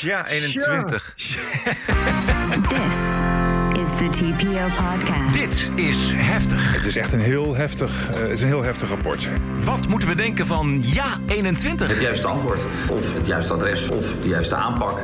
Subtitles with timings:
[0.00, 1.12] Tja, 21.
[2.68, 2.96] This
[3.80, 5.32] is the TPO podcast.
[5.32, 6.74] Dit is heftig.
[6.74, 9.28] Het is echt een heel heftig, eh, het is een heel heftig rapport.
[9.64, 11.88] Wat moeten we denken van ja 21?
[11.88, 12.60] Het juiste antwoord,
[12.90, 14.98] of het juiste adres, of de juiste aanpak.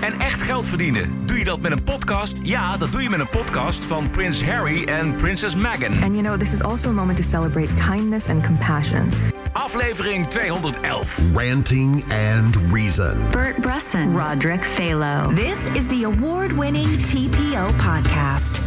[0.00, 1.12] En echt geld verdienen.
[1.24, 2.40] Doe je dat met een podcast?
[2.42, 6.02] Ja, dat doe je met een podcast van Prins Harry en Prinses Meghan.
[6.02, 9.08] And you know, this is also a moment to celebrate kindness and compassion.
[9.52, 11.32] Aflevering 211.
[11.34, 13.16] Ranting and Reason.
[13.30, 15.34] Bert Brusson, Roderick Phalo.
[15.34, 18.60] This is the award winning TPO podcast.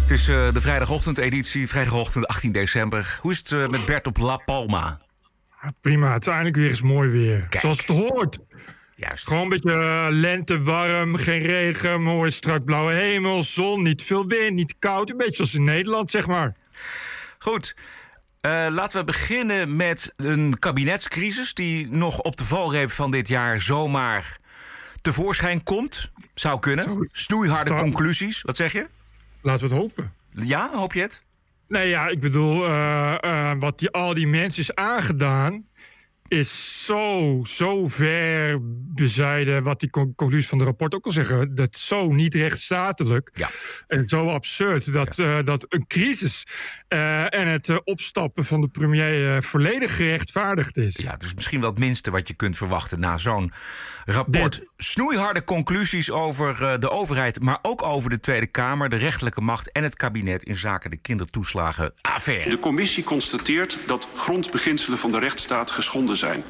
[0.00, 3.18] Het is eh, de vrijdagochtend-editie, vrijdagochtend 18 december.
[3.20, 4.98] Hoe is het eh, met Bert op La Palma?
[5.80, 7.46] Prima, het is eindelijk weer eens mooi weer.
[7.48, 7.60] Kijk.
[7.60, 8.38] Zoals het hoort.
[8.96, 9.28] Juist.
[9.28, 14.26] Gewoon een beetje eh, lente, warm, geen regen, mooi strak blauwe hemel, zon, niet veel
[14.26, 15.10] wind, niet koud.
[15.10, 16.54] Een beetje zoals in Nederland, zeg maar.
[17.38, 17.74] Goed.
[18.42, 23.60] Eh, laten we beginnen met een kabinetscrisis die nog op de valreep van dit jaar
[23.60, 24.36] zomaar
[25.02, 26.10] tevoorschijn komt.
[26.34, 27.08] Zou kunnen.
[27.12, 28.42] Snoeiharde Zou- conclusies.
[28.42, 28.86] Wat zeg je?
[29.42, 30.12] Laten we het hopen.
[30.34, 31.22] Ja, hoop je het?
[31.68, 35.64] Nee, ja, ik bedoel, eh, eh, wat die, al die mensen is aangedaan,
[36.32, 38.58] is zo, zo ver
[38.94, 41.54] bezijden wat die con- conclusies van het rapport ook al zeggen.
[41.54, 43.48] Dat zo niet rechtsstatelijk Ja.
[43.86, 46.44] en zo absurd dat, eh, dat een crisis
[46.88, 50.96] eh, en het eh, opstappen van de premier volledig gerechtvaardigd is.
[50.96, 53.52] Ja, het is misschien wel het minste wat je kunt verwachten na zo'n
[54.04, 54.58] rapport.
[54.58, 54.70] Dit.
[54.82, 59.72] Snoeiharde conclusies over eh, de overheid, maar ook over de Tweede Kamer, de rechterlijke macht
[59.72, 62.50] en het kabinet in zaken de kindertoeslagenaffaire.
[62.50, 66.44] De commissie constateert dat grondbeginselen van de rechtsstaat geschonden zijn.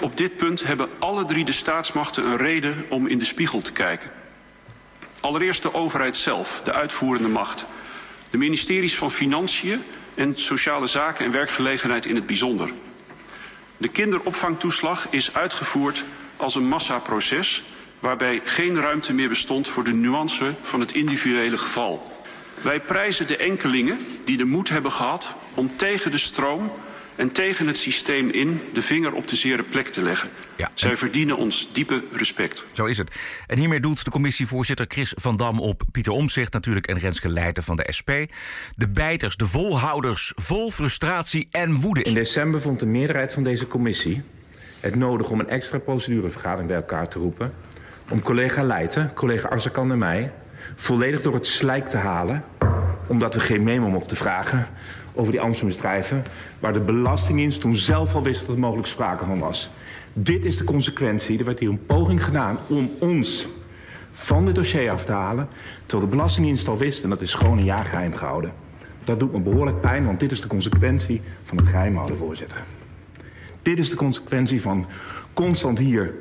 [0.00, 3.72] Op dit punt hebben alle drie de staatsmachten een reden om in de spiegel te
[3.72, 4.10] kijken.
[5.20, 7.66] Allereerst de overheid zelf, de uitvoerende macht.
[8.30, 9.82] De ministeries van Financiën
[10.14, 12.70] en Sociale Zaken en Werkgelegenheid in het bijzonder.
[13.76, 16.04] De kinderopvangtoeslag is uitgevoerd
[16.36, 17.64] als een massaproces
[18.00, 22.12] waarbij geen ruimte meer bestond voor de nuance van het individuele geval.
[22.62, 26.72] Wij prijzen de enkelingen die de moed hebben gehad om tegen de stroom
[27.16, 30.28] en tegen het systeem in de vinger op de zere plek te leggen.
[30.56, 32.64] Ja, Zij en- verdienen ons diepe respect.
[32.72, 33.14] Zo is het.
[33.46, 37.62] En hiermee doelt de commissievoorzitter Chris van Dam op Pieter Omtzigt natuurlijk en Renske Leijten
[37.62, 38.10] van de SP.
[38.76, 42.02] De bijters, de volhouders, vol frustratie en woede.
[42.02, 44.22] In december vond de meerderheid van deze commissie
[44.80, 47.54] het nodig om een extra procedurevergadering bij elkaar te roepen.
[48.10, 50.32] Om collega Leijten, collega Arzakan en mij
[50.76, 52.44] volledig door het slijk te halen.
[53.06, 54.66] Omdat we geen memo mochten vragen
[55.14, 56.24] over die Amsterdamsdrijven.
[56.58, 59.70] Waar de Belastingdienst toen zelf al wist dat er mogelijk sprake van was.
[60.12, 61.38] Dit is de consequentie.
[61.38, 63.46] Er werd hier een poging gedaan om ons
[64.12, 65.48] van dit dossier af te halen.
[65.86, 68.52] Terwijl de Belastingdienst al wist en dat is gewoon een jaar geheim gehouden.
[69.04, 72.62] Dat doet me behoorlijk pijn, want dit is de consequentie van het geheim houden, voorzitter.
[73.62, 74.86] Dit is de consequentie van
[75.32, 76.14] constant hier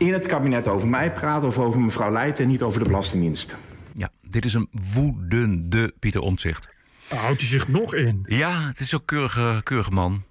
[0.00, 3.56] in het kabinet over mij praten of over mevrouw Leijten en niet over de Belastingdienst.
[3.94, 6.68] Ja, dit is een woedende Pieter Omtzigt.
[7.08, 8.24] Houdt hij zich nog in?
[8.26, 10.22] Ja, het is ook keurige, keurige man.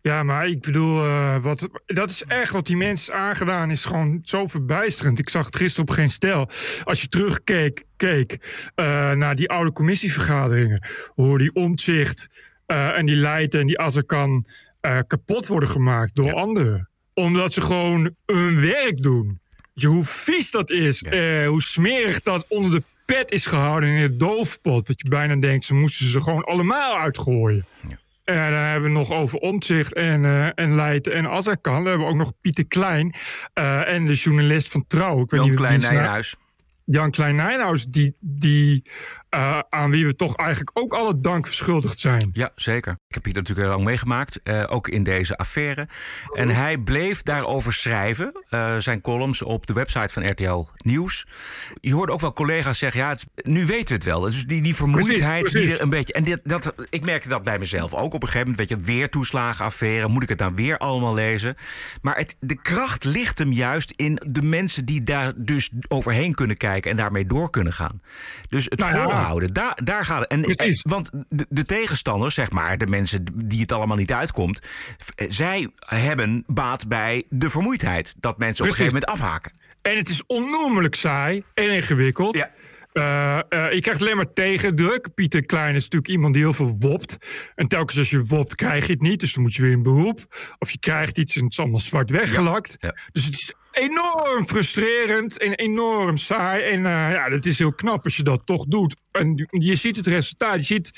[0.00, 4.20] Ja, maar ik bedoel, eh, wat, dat is echt wat die mensen aangedaan, is gewoon
[4.24, 5.18] zo verbijsterend.
[5.18, 6.48] Ik zag het gisteren op geen stel.
[6.84, 8.38] Als je terugkeek keek,
[8.74, 14.44] eh, naar die oude commissievergaderingen, hoe die omzicht eh, en die Leiden en die Azarkan
[14.80, 16.88] eh kapot worden gemaakt door anderen.
[17.18, 19.40] Omdat ze gewoon hun werk doen.
[19.74, 24.00] Je, hoe vies dat is, eh, hoe smerig dat onder de pet is gehouden in
[24.00, 24.86] het doofpot.
[24.86, 27.64] Dat je bijna denkt, ze moesten ze gewoon allemaal uitgooien.
[28.24, 31.74] En dan hebben we nog over Omtzigt en, eh en Leijten en Azarkan.
[31.74, 33.14] Dan hebben we ook nog Pieter Klein
[33.52, 35.22] eh, en de journalist van Trouw.
[35.22, 36.36] Ik weet Jan niet Klein Nijenhuis.
[36.88, 38.82] Jan Klein Nijnhuis, die, die,
[39.28, 42.30] eh, aan wie we toch eigenlijk ook alle dank verschuldigd zijn.
[42.32, 42.92] Ja, zeker.
[42.92, 45.88] Ik heb Pieter natuurlijk heel lang meegemaakt, eh, ook in deze affaire.
[46.34, 51.26] En hij bleef daarover schrijven, eh, zijn columns op de website van RTL Nieuws.
[51.80, 54.20] Je hoorde ook wel collega's zeggen, ja, het- nu weten we het wel.
[54.20, 56.12] Dus die, die vermoeidheid Precies, die er een beetje...
[56.12, 58.68] En dit, dat, ik merkte dat bij mezelf ook op een gegeven moment.
[58.68, 61.54] Weet je, weer toeslagenaffaire, moet ik het dan weer allemaal lezen?
[62.02, 66.56] Maar het, de kracht ligt hem juist in de mensen die daar dus overheen kunnen
[66.56, 66.74] kijken...
[66.84, 68.00] en daarmee door kunnen gaan.
[68.48, 69.02] Dus het Nou ja.
[69.02, 70.30] volhouden, daar, daar gaat het.
[70.30, 74.60] En, en- want de, de tegenstanders, zeg maar, de mensen die het allemaal niet uitkomt,
[75.14, 78.14] eh, zij hebben baat bij de vermoeidheid.
[78.18, 79.52] Dat mensen op een gegeven moment afhaken.
[79.82, 82.36] En het is onnoemelijk saai en ingewikkeld.
[82.36, 82.50] Ja.
[82.96, 85.14] Eh, eh, je krijgt alleen maar tegendruk.
[85.14, 87.16] Pieter Klein is natuurlijk iemand die heel veel wopt.
[87.54, 89.20] En telkens als je wopt, krijg je het niet.
[89.20, 90.20] Dus dan moet je weer in beroep.
[90.58, 92.76] Of je krijgt iets en het is allemaal zwart weggelakt.
[92.78, 93.02] Ja, ja.
[93.12, 96.62] Dus het is enorm frustrerend en enorm saai.
[96.62, 98.96] En eh, ja, dat is heel knap als je dat toch doet.
[99.12, 100.56] En je ziet het resultaat.
[100.56, 100.90] Je ziet,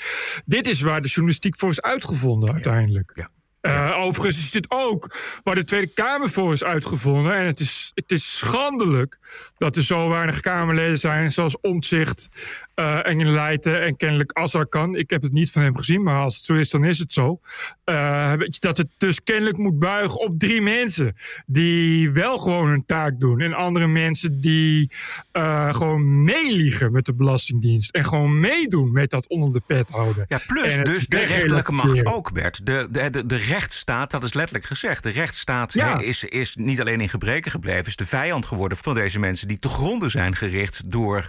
[0.45, 3.11] dit is waar de journalistiek voor is uitgevonden uiteindelijk.
[3.15, 3.29] Ja.
[3.69, 7.35] Uh, overigens is dit ook waar de Tweede Kamer voor is uitgevonden.
[7.35, 9.17] En het is, het is schandelijk
[9.57, 12.29] dat er zo weinig Kamerleden zijn, zoals Omtzigt
[12.75, 14.95] uh, en Leijten en kennelijk Azarkan.
[14.95, 17.13] Ik heb het niet van hem gezien, maar als het zo is, dan is het
[17.13, 17.39] zo.
[17.85, 21.13] Uh, dat het dus kennelijk moet buigen op drie mensen
[21.45, 23.39] die wel gewoon hun taak doen.
[23.39, 24.91] En andere mensen die
[25.71, 27.91] gewoon meeliegen met de Belastingdienst.
[27.91, 30.25] En gewoon meedoen met dat onder de pet houden.
[30.27, 32.65] Ja, plus dus de rechterlijke macht ook, Bert.
[32.65, 35.03] De, de, de, de rechtsstaat, dat is letterlijk gezegd.
[35.03, 35.99] De rechtsstaat ja.
[35.99, 39.59] is, is niet alleen in gebreken gebleven, is de vijand geworden van deze mensen die
[39.59, 41.27] te gronden zijn gericht door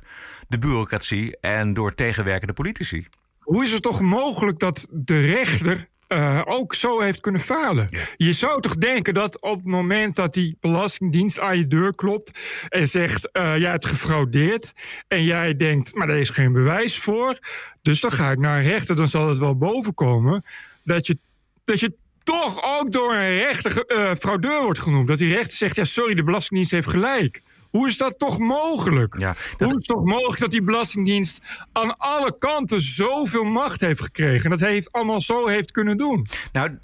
[0.48, 3.06] de bureaucratie en door tegenwerkende politici.
[3.38, 7.88] Hoe is het toch mogelijk dat de rechter uh, ook zo heeft kunnen falen.
[8.16, 12.66] Je zou toch denken dat op het moment dat die Belastingdienst aan je deur klopt
[12.68, 14.72] en zegt: uh, Jij hebt gefraudeerd.
[15.08, 17.38] En jij denkt: Maar daar is geen bewijs voor.
[17.82, 20.44] Dus dan ga ik naar een rechter, dan zal het wel bovenkomen.
[20.84, 21.18] Dat je,
[21.64, 21.94] dat je
[22.30, 25.08] toch ook door een rechter uh, fraudeur wordt genoemd.
[25.08, 27.42] Dat die rechter zegt: Ja, sorry, de Belastingdienst heeft gelijk.
[27.70, 29.18] Hoe is dat toch mogelijk?
[29.18, 34.00] Ja, Hoe is het toch mogelijk dat die Belastingdienst aan alle kanten zoveel macht heeft
[34.02, 34.44] gekregen?
[34.44, 36.28] En dat heeft allemaal zo heeft kunnen doen?
[36.52, 36.78] Nou,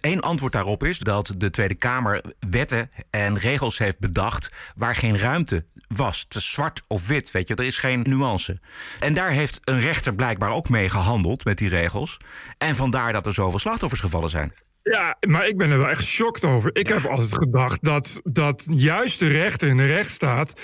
[0.00, 5.18] één antwoord daarop is dat de Tweede Kamer wetten en regels heeft bedacht waar geen
[5.18, 6.24] ruimte was.
[6.28, 8.60] Te zwart of wit, weet je, er is geen nuance.
[9.00, 12.18] En daar heeft een rechter blijkbaar ook mee gehandeld met die regels.
[12.58, 14.52] En vandaar dat er zoveel slachtoffers gevallen zijn.
[14.82, 16.70] Ja, maar ik ben er wel echt geschokt over.
[16.76, 20.60] Ik heb altijd gedacht dat, dat juist de rechter in de rechtsstaat...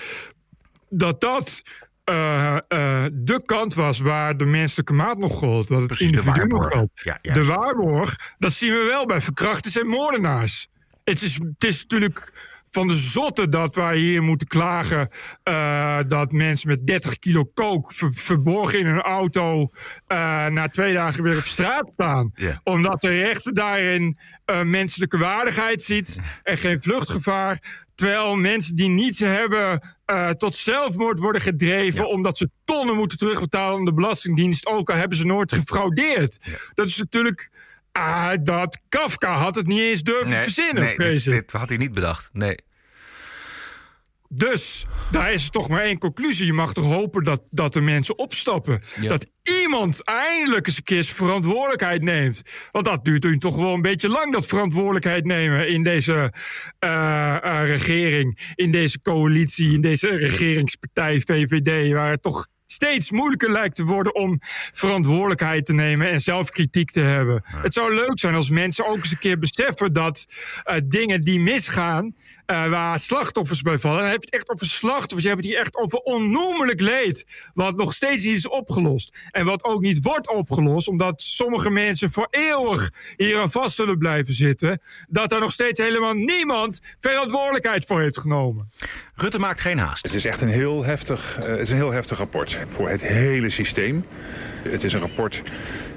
[0.88, 1.62] dat dat
[2.10, 5.68] uh, uh, de kant was waar de menselijke maat nog gold.
[5.68, 6.90] Wat het Precies, individu nog gold.
[6.94, 10.68] Ja, de waarborg, dat zien we wel bij verkrachters en moordenaars.
[11.04, 12.32] Het is, het is natuurlijk
[12.70, 15.08] van de zotte dat wij hier moeten klagen
[15.44, 21.22] uh, dat mensen met 30 kilo kook verborgen in een auto uh, na twee dagen
[21.22, 22.32] weer op straat staan.
[22.64, 24.18] Omdat de rechter daarin
[24.50, 27.86] uh, menselijke waardigheid ziet en geen vluchtgevaar.
[27.94, 29.96] Terwijl mensen die niets hebben
[30.36, 35.18] tot zelfmoord worden gedreven omdat ze tonnen moeten terugbetalen aan de Belastingdienst, ook al hebben
[35.18, 36.38] ze nooit gefraudeerd.
[36.74, 37.50] Dat is natuurlijk
[37.98, 40.82] Ah, dat Kafka had het niet eens durven verzinnen.
[40.82, 42.28] Nee, dit, dit, had hij niet bedacht.
[42.32, 42.56] Nee.
[44.28, 46.46] Dus daar is toch maar één conclusie.
[46.46, 48.80] Je mag toch hopen dat, dat de mensen opstappen.
[49.00, 49.26] Dat
[49.62, 52.42] iemand eindelijk eens een keer verantwoordelijkheid neemt.
[52.72, 56.32] Want dat duurt nu toch wel een beetje lang, dat verantwoordelijkheid nemen in deze
[56.84, 63.50] uh, uh, regering, in deze coalitie, in deze regeringspartij VVD, waar het toch steeds moeilijker
[63.50, 64.38] lijkt te worden om
[64.72, 67.42] verantwoordelijkheid te nemen en zelfkritiek te hebben.
[67.44, 70.26] Het zou leuk zijn als mensen ook eens een keer beseffen dat
[70.64, 72.14] uh, dingen die misgaan,
[72.50, 74.00] uh, waar slachtoffers bij vallen.
[74.00, 75.22] Dan heb je het echt over slachtoffers.
[75.22, 77.26] Je hebt het hier echt over onnoemelijk leed.
[77.54, 79.18] Wat nog steeds niet is opgelost.
[79.30, 83.98] En wat ook niet wordt opgelost, omdat sommige mensen voor eeuwig hier aan vast zullen
[83.98, 84.80] blijven zitten.
[85.08, 88.70] Dat er nog steeds helemaal niemand verantwoordelijkheid voor heeft genomen.
[89.14, 90.06] Rutte maakt geen haast.
[90.06, 93.02] Het is echt een heel heftig, uh, het is een heel heftig rapport voor het
[93.02, 94.04] hele systeem.
[94.62, 95.42] Het is een rapport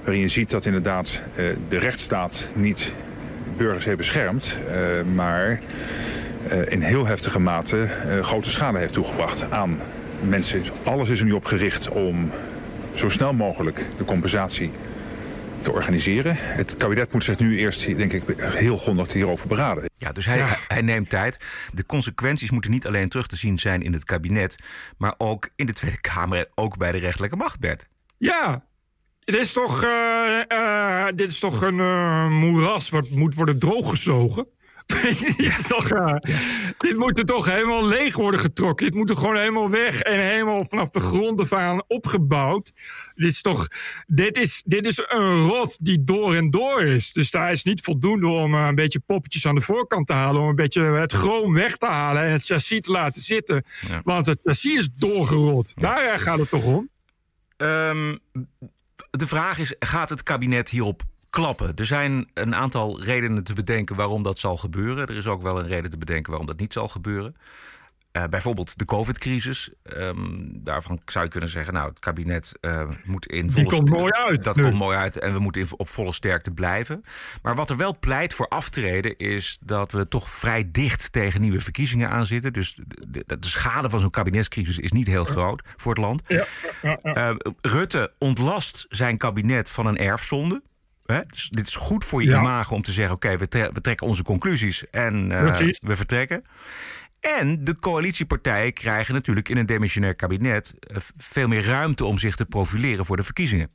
[0.04, 2.94] waarin je ziet dat inderdaad uh, de rechtsstaat niet
[3.58, 5.62] burgers heeft beschermd, uh, maar
[6.68, 7.88] in heel heftige mate
[8.22, 9.80] grote schade heeft toegebracht aan
[10.22, 10.64] mensen.
[10.84, 12.32] Alles is er nu op gericht om
[12.94, 14.72] zo snel mogelijk de compensatie
[15.62, 16.36] te organiseren.
[16.38, 19.90] Het kabinet moet zich nu eerst, denk ik, heel grondig hierover beraden.
[19.94, 21.38] Ja, dus hij, hij neemt tijd.
[21.74, 24.56] De consequenties moeten niet alleen terug te zien zijn in het kabinet,
[24.98, 27.86] maar ook in de Tweede Kamer en ook bij de rechterlijke macht, Bert.
[28.18, 28.64] Ja,
[29.20, 29.90] dit is toch, uh,
[30.48, 34.48] uh, dit is toch een uh, moeras wat moet worden drooggezogen?
[35.02, 35.88] dit, is toch,
[36.78, 38.86] dit moet er toch helemaal leeg worden getrokken.
[38.86, 42.74] Dit moet er gewoon helemaal weg en helemaal vanaf de grond af aan opgebouwd.
[43.16, 43.68] Dit is toch,
[44.08, 47.14] dit is, dit is een rot die door en door is.
[47.14, 50.42] Dus daar is niet voldoende om een beetje poppetjes aan de voorkant te halen.
[50.42, 53.64] Om een beetje het chroom weg te halen en het chassis te laten zitten.
[54.04, 55.82] Want het chassis is doorgerot.
[55.82, 56.90] Daar gaat het toch om?
[57.58, 58.20] Um,
[59.10, 61.76] de vraag is: gaat het kabinet hierop klappen?
[61.76, 65.08] Er zijn een aantal redenen te bedenken waarom dat zal gebeuren.
[65.08, 67.36] Er is ook wel een reden te bedenken waarom dat niet zal gebeuren.
[68.18, 69.70] Uh, bijvoorbeeld de COVID-crisis.
[69.98, 73.90] Um, daarvan zou je kunnen zeggen, nou, het kabinet uh, moet in volle Die komt
[73.90, 74.44] mooi uit.
[74.44, 77.04] Dat komt mooi uit en we moeten in, op volle sterkte blijven.
[77.42, 81.62] Maar wat er wel pleit voor aftreden is dat we toch vrij dicht tegen nieuwe
[81.62, 82.54] verkiezingen aan zitten.
[82.54, 86.22] Dus de, de, de schade van zo'n kabinetscrisis is niet heel groot voor het land.
[86.28, 86.46] Ja,
[86.82, 87.32] ja, ja.
[87.32, 90.62] Uh, Rutte ontlast zijn kabinet van een erfzonde.
[91.12, 91.22] Hè?
[91.28, 92.40] Dus dit is goed voor je ja.
[92.40, 95.28] imago om te zeggen: oké, okay, we, tre we, trekken onze conclusies en
[95.82, 96.44] we vertrekken.
[97.20, 100.74] En de coalitiepartijen krijgen natuurlijk in een demissionair kabinet
[101.18, 103.70] veel meer ruimte om zich te profileren voor de verkiezingen.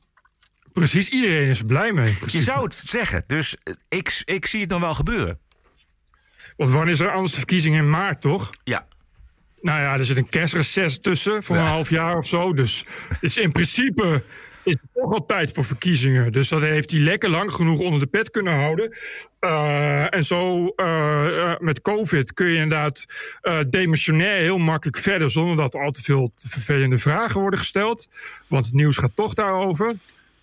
[0.73, 2.17] Precies, iedereen is er blij mee.
[2.25, 5.39] Je zou het zeggen, dus eh, ik, ik zie het nog wel gebeuren.
[6.57, 8.49] Want wanneer is er anders de verkiezingen in maart, toch?
[8.63, 8.87] Ja.
[9.61, 11.61] Nou ja, er zit een kerstreces tussen voor Ja.
[11.61, 12.53] een half jaar of zo.
[12.53, 14.23] Dus het is in principe
[14.67, 16.31] is het toch al tijd voor verkiezingen.
[16.31, 18.95] Dus dat heeft hij lekker lang genoeg onder de pet kunnen houden.
[19.39, 23.05] Eh, en zo eh, eh, met COVID kun je inderdaad
[23.69, 25.29] demissionair heel makkelijk verder...
[25.29, 28.07] zonder dat al te veel te vervelende vragen worden gesteld.
[28.47, 29.95] Want het nieuws gaat toch daarover.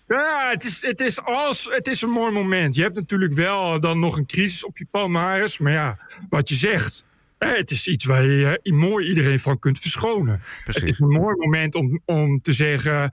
[0.07, 2.75] Ja, het is, het, is als, het is een mooi moment.
[2.75, 5.57] Je hebt natuurlijk wel dan nog een crisis op je palmares.
[5.57, 5.97] Maar ja,
[6.29, 7.05] wat je zegt...
[7.37, 10.41] Het is iets waar je mooi iedereen van kunt verschonen.
[10.63, 10.81] Precies.
[10.81, 13.11] Het is een mooi moment om, om te zeggen,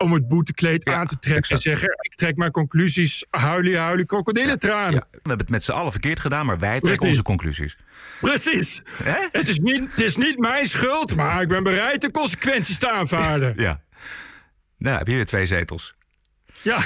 [0.00, 1.64] om het boetekleed Ja, aan te trekken exact.
[1.64, 4.94] en zeggen: Ik trek mijn conclusies, huilie, huilie, krokodillentranen.
[4.94, 7.08] Ja, we hebben het met z'n allen verkeerd gedaan, maar wij trekken Precies.
[7.08, 7.76] onze conclusies.
[8.20, 8.82] Precies.
[9.02, 9.28] Hè?
[9.32, 12.90] Het is, niet, het is niet mijn schuld, maar ik ben bereid de consequenties te
[12.90, 13.52] aanvaarden.
[13.56, 13.80] Ja.
[14.78, 15.94] Nou, heb je weer twee zetels.
[16.62, 16.80] Ja.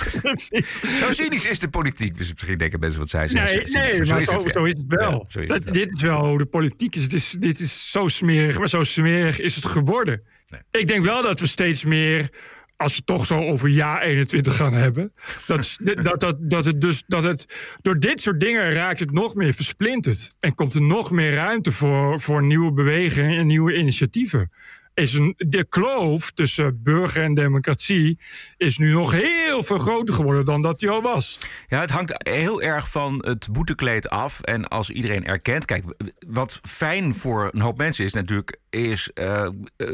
[1.00, 2.18] Zo cynisch is de politiek.
[2.18, 3.72] Dus misschien denken mensen wat zij zeggen.
[3.72, 4.66] Nee, nee maar zo, het, zo ja.
[4.66, 5.10] is het wel.
[5.10, 5.84] Ja, zo is dat, het wel.
[5.84, 7.02] Dit is wel hoe de politiek is.
[7.02, 7.30] Het is.
[7.30, 10.22] Dit is zo smerig, maar zo smerig is het geworden.
[10.50, 10.60] Nee.
[10.70, 12.30] Ik denk wel dat we steeds meer,
[12.76, 15.12] als we het toch zo over jaar 21 gaan hebben,
[15.46, 19.34] dat, dat, dat, dat het dus dat het door dit soort dingen raakt het nog
[19.34, 24.50] meer versplinterd en komt er nog meer ruimte voor, voor nieuwe bewegingen en nieuwe initiatieven.
[24.94, 28.18] Is een, de kloof tussen burger en democratie
[28.56, 31.38] is nu nog heel veel groter geworden dan dat die al was.
[31.66, 34.40] Ja, het hangt heel erg van het boetekleed af.
[34.40, 35.64] En als iedereen erkent.
[35.64, 35.84] Kijk,
[36.26, 38.58] wat fijn voor een hoop mensen is natuurlijk.
[38.76, 39.50] Is, eh, eh,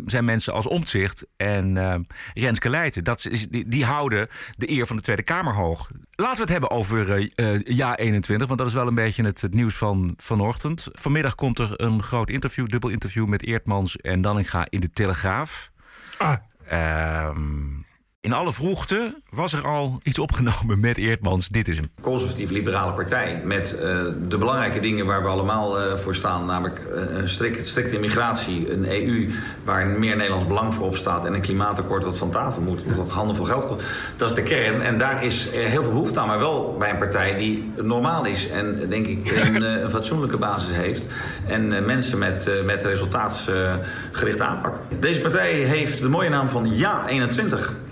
[0.06, 1.94] zijn mensen als Omtzigt en eh
[2.34, 3.04] Renske Leijten.
[3.04, 5.90] Dat is, die, die houden de eer van de Tweede Kamer hoog.
[6.10, 8.46] Laten we het hebben over eh, jaar 21.
[8.46, 10.88] Want dat is wel een beetje het, het nieuws van vanochtend.
[10.92, 15.70] Vanmiddag komt er een groot interview, dubbel interview met Eertmans en Danninga in de Telegraaf.
[16.18, 16.36] Ah,
[16.72, 17.82] Ehm,
[18.22, 21.48] in alle vroegte was er al iets opgenomen met Eertmans.
[21.48, 21.90] Dit is hem.
[22.00, 23.42] conservatief-liberale partij.
[23.44, 26.46] Met eh, de belangrijke dingen waar we allemaal eh, voor staan.
[26.46, 29.30] Namelijk eh, een strikt, strikte immigratie, een EU
[29.64, 31.24] waar meer Nederlands belang voor op staat.
[31.24, 33.86] En een klimaatakkoord wat van tafel moet, wat handen vol geld kost.
[34.16, 34.82] Dat is de kern.
[34.82, 36.26] En daar is heel veel behoefte aan.
[36.26, 38.48] Maar wel bij een partij die normaal is.
[38.48, 41.06] En denk ik een, een fatsoenlijke basis heeft.
[41.46, 44.78] En mensen met, met resultaatsgerichte aanpak.
[45.00, 47.68] Deze partij heeft de mooie naam van Ja 21.
[47.68, 47.90] Eh,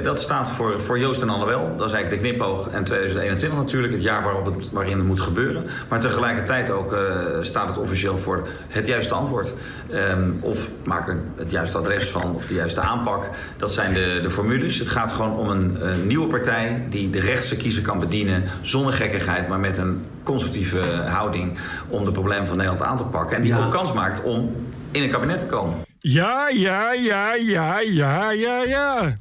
[0.00, 1.74] Dat staat voor, voor Joost en Annabel.
[1.76, 2.68] Dat is eigenlijk de knipoog.
[2.68, 5.66] En 2021 natuurlijk, het jaar waarop het, waarin het moet gebeuren.
[5.88, 7.00] Maar tegelijkertijd ook eh,
[7.40, 9.54] staat het officieel voor het juiste antwoord.
[9.90, 13.28] Ehm, of maak er het juiste adres van, of de juiste aanpak.
[13.56, 14.78] Dat zijn de, de formules.
[14.78, 18.44] Het gaat gewoon om een, eh, nieuwe partij die de rechtse kiezer kan bedienen.
[18.60, 21.58] Zonder gekkigheid, maar met een constructieve houding
[21.88, 23.36] om de problemen van Nederland aan te pakken.
[23.36, 24.54] En die ook kans maakt om
[24.90, 25.74] in een kabinet te komen.
[25.98, 29.16] Ja, ja, ja, ja, ja, ja, ja.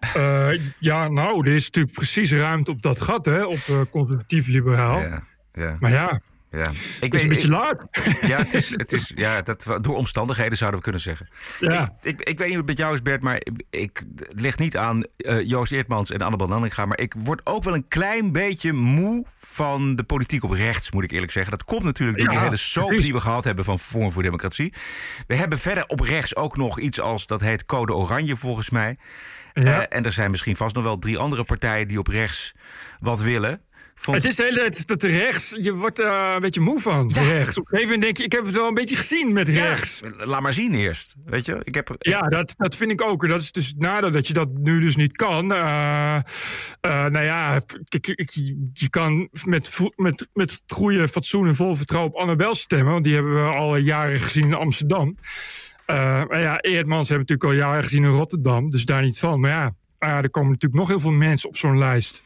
[0.00, 5.00] Eh, ja, nou, er is natuurlijk precies ruimte op dat gat, hè, op eh, conservatief-liberaal.
[5.00, 6.70] Ja, ja, Maar ja, ja.
[7.00, 7.88] Ik het is een beetje ik- laat.
[8.26, 11.28] Ja, het is, het is, ja dat, door omstandigheden zouden we kunnen zeggen.
[11.60, 11.96] Ja.
[12.02, 13.40] Ik, ik, ik weet niet hoe het met jou is, Bert, maar
[13.70, 16.84] ik, het ligt niet aan eh, Joost Eertmans en Annabel Nanninga.
[16.86, 21.04] Maar ik word ook wel een klein beetje moe van de politiek op rechts, moet
[21.04, 21.50] ik eerlijk zeggen.
[21.52, 24.74] Dat komt natuurlijk door die hele soap die we gehad hebben van Forum voor Democratie.
[25.26, 28.96] We hebben verder op rechts ook nog iets als, dat heet Code Oranje volgens mij.
[29.64, 29.86] Ja.
[29.86, 32.54] Eh, en er zijn misschien vast nog wel drie andere partijen die op rechts
[33.00, 33.60] wat willen.
[34.02, 37.12] Vond- Het is de hele tijd dat rechts, je wordt er een beetje moe van,
[37.12, 37.58] rechts.
[37.58, 39.52] Op een gegeven moment denk je, ik heb het wel een beetje gezien met Ja,
[39.64, 40.00] rechts.
[40.16, 41.14] Laat maar zien eerst.
[41.24, 41.94] Weet je, ik heb.
[41.98, 43.28] Ja, dat, dat vind ik ook.
[43.28, 45.52] Dat is dus het nadeel dat je dat nu dus niet kan.
[45.52, 46.16] Eh,
[46.80, 48.30] nou ja, ik, ik-
[48.72, 52.92] je kan met, met, met het goede fatsoen en vol vertrouwen op Annabel stemmen.
[52.92, 55.16] Want die hebben we al jaren gezien in Amsterdam.
[55.86, 58.70] Maar ja, Eerdmans hebben we natuurlijk al jaren gezien in Rotterdam.
[58.70, 59.40] Dus daar niet van.
[59.40, 62.22] Maar ja, ah, er komen natuurlijk nog heel veel mensen op zo'n lijst.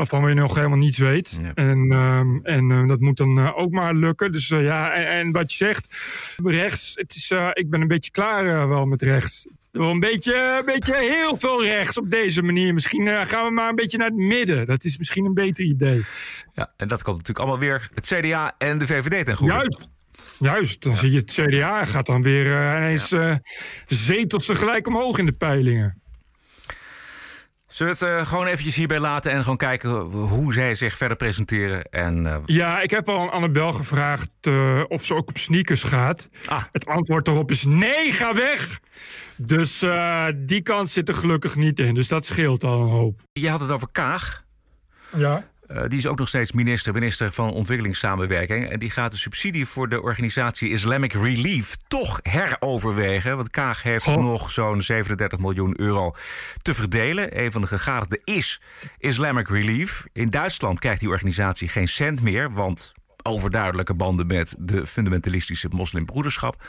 [0.00, 1.38] Wa- Waarvan je nog helemaal niets weet.
[1.42, 1.50] Ja.
[1.54, 4.32] En, ehm, en eh, dat moet dan eh, ook maar lukken.
[4.32, 5.96] Dus eh, ja, en, en wat je zegt,
[6.44, 6.92] rechts.
[6.94, 9.46] Het is, eh, ik ben een beetje klaar wel met rechts.
[9.70, 12.74] Wel een beetje, een beetje heel veel rechts op deze manier.
[12.74, 14.66] Misschien gaan we maar een beetje naar het midden.
[14.66, 16.04] Dat is misschien een beter idee.
[16.52, 19.52] Ja, en dat komt natuurlijk allemaal weer het CDA en de VVD ten goede.
[19.54, 19.88] Juist.
[20.38, 23.34] Juist, dan zie je het CDA gaat dan weer ineens eh,
[23.88, 25.99] zetels tegelijk omhoog in de peilingen.
[27.70, 31.16] Zullen we het eh, gewoon eventjes hierbij laten en gewoon kijken hoe zij zich verder
[31.16, 31.84] presenteren?
[31.84, 35.82] En eh, Ja, ik heb al aan Annabel gevraagd eh, of ze ook op sneakers
[35.82, 36.28] gaat.
[36.46, 36.62] Ah.
[36.72, 38.80] Het antwoord daarop is nee, ga weg.
[39.36, 39.84] Dus
[40.36, 41.94] die kans zit er gelukkig niet in.
[41.94, 43.16] Dus dat scheelt al een hoop.
[43.32, 44.44] je had het over Kaag.
[45.16, 45.49] Ja.
[45.70, 48.68] Eh, die is ook nog steeds minister, minister van Ontwikkelingssamenwerking.
[48.68, 53.36] En die gaat de subsidie voor de organisatie Islamic Relief toch heroverwegen.
[53.36, 56.14] Want Kaag heeft nog zo'n 37 miljoen euro
[56.62, 57.40] te verdelen.
[57.44, 58.60] Een van de gegadigden is
[58.98, 60.06] Islamic Relief.
[60.12, 66.64] In Duitsland krijgt die organisatie geen cent meer, want overduidelijke banden met de fundamentalistische moslimbroederschap.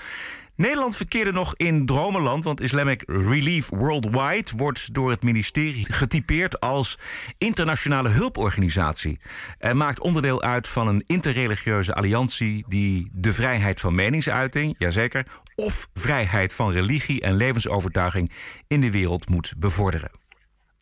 [0.56, 6.98] Nederland verkeerde nog in dromenland, want Islamic Relief Worldwide wordt door het ministerie getypeerd als
[7.38, 9.20] internationale hulporganisatie.
[9.58, 15.88] En maakt onderdeel uit van een interreligieuze alliantie die de vrijheid van meningsuiting, jazeker, of
[15.94, 18.32] vrijheid van religie en levensovertuiging
[18.68, 20.12] in de wereld moet bevorderen.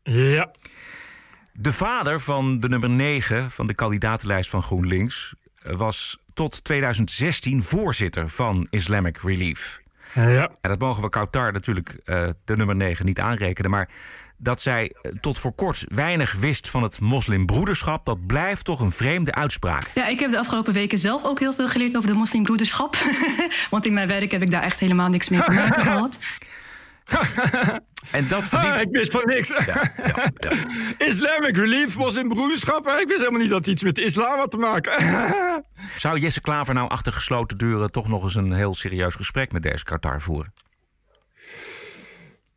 [0.03, 0.51] Ja.
[1.53, 5.33] De vader van de nummer 9 van de kandidatenlijst van GroenLinks
[5.63, 9.81] was tot 2016 voorzitter van Islamic Relief.
[10.13, 10.49] Ja.
[10.61, 13.71] En dat mogen we Kautar natuurlijk uh, de nummer 9 niet aanrekenen.
[13.71, 13.89] Maar
[14.37, 18.91] dat zij eh, tot voor kort weinig wist van het moslimbroederschap, dat blijft toch een
[18.91, 19.91] vreemde uitspraak.
[19.95, 22.97] Ja, ik heb de afgelopen weken zelf ook heel veel geleerd over de moslimbroederschap.
[23.69, 26.19] Want in mijn werk heb ik daar echt helemaal niks mee te maken gehad.
[28.11, 28.73] En dat verdient...
[28.73, 29.47] Ah, ik wist van niks.
[29.47, 30.51] Ja, ja, ja.
[31.07, 32.87] Islamic Relief, moslimbroederschap.
[32.87, 34.93] Ik wist helemaal niet dat iets met islam had te maken.
[35.97, 39.63] Zou Jesse Klaver nou achter gesloten deuren toch nog eens een heel serieus gesprek met
[39.63, 40.53] deze Qatar voeren?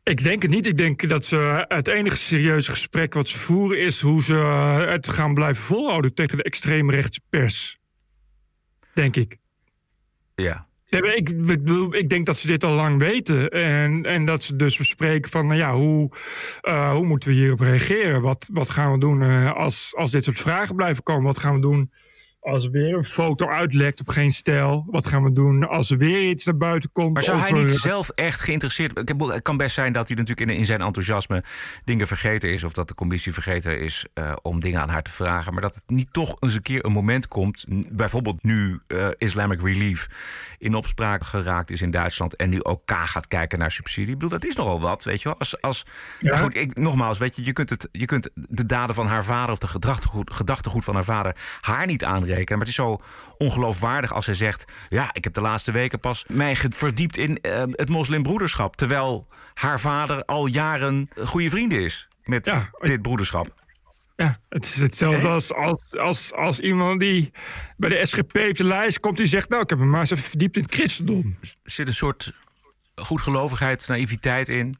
[0.03, 0.67] Ik denk het niet.
[0.67, 4.35] Ik denk dat ze het enige serieuze gesprek wat ze voeren is hoe ze
[4.87, 7.79] het gaan blijven volhouden tegen de extreemrechtse pers.
[8.93, 9.37] Denk ik.
[10.35, 10.67] Ja.
[10.93, 11.29] Ik,
[11.89, 13.49] ik, denk dat ze dit al lang weten.
[13.49, 16.09] En, en dat ze dus bespreken van, nou ja, hoe,
[16.61, 18.21] uh, hoe moeten we hierop reageren?
[18.21, 21.23] Wat, wat gaan we doen uh, als, als dit soort vragen blijven komen?
[21.23, 21.91] Wat gaan we doen
[22.43, 25.97] als er weer een foto uitlekt op geen stijl, wat gaan we doen als er
[25.97, 27.13] weer iets naar buiten komt?
[27.13, 28.97] Maar zou hij niet zelf echt geïnteresseerd...
[28.97, 31.43] Het kan best zijn dat hij natuurlijk in, in zijn enthousiasme
[31.83, 32.63] dingen vergeten is...
[32.63, 35.53] of dat de commissie vergeten is uh, om dingen aan haar te vragen.
[35.53, 37.65] Maar dat het niet toch eens een keer een moment komt...
[37.89, 40.07] bijvoorbeeld nu uh, Islamic Relief
[40.57, 42.35] in opspraak geraakt is in Duitsland...
[42.35, 44.13] en nu ook K gaat kijken naar subsidie.
[44.13, 45.37] Ik bedoel, dat is nogal wat, weet je wel.
[45.37, 45.85] Als, als,
[46.19, 46.37] ja.
[46.37, 49.51] goed, ik, nogmaals, weet je, je kunt, het, je kunt de daden van haar vader...
[49.51, 53.01] of de gedachtegoed, gedachtegoed van haar vader haar niet aanrekenen maar het is zo
[53.37, 57.63] ongeloofwaardig als hij zegt: Ja, ik heb de laatste weken pas mij verdiept in uh,
[57.71, 58.75] het moslimbroederschap.
[58.75, 63.61] Terwijl haar vader al jaren goede vrienden is met ja, dit broederschap.
[64.15, 67.31] Ja, het is hetzelfde als, als, als, als iemand die
[67.77, 70.11] bij de SGP op de lijst komt die zegt: Nou, ik heb me maar eens
[70.11, 71.37] even verdiept in het christendom.
[71.41, 72.33] Er zit een soort
[72.95, 74.77] goedgelovigheid, naïviteit in.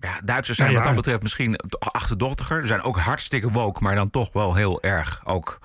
[0.00, 0.76] Ja, Duitsers zijn ja.
[0.76, 2.60] wat dat betreft misschien achterdochtiger.
[2.60, 5.58] Ze zijn ook hartstikke woke, maar dan toch wel heel erg ook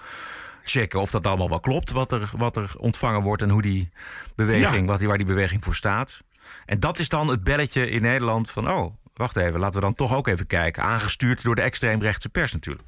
[0.64, 3.90] checken of dat allemaal wel klopt, wat er, wat er ontvangen wordt en hoe die
[4.36, 6.22] beweging, wat die, waar die beweging voor staat.
[6.66, 9.96] En dat is dan het belletje in Nederland van, oh, wacht even, laten we dan
[9.96, 10.84] toch ook even kijken.
[10.84, 12.88] Aangestuurd door de extreemrechtse pers natuurlijk.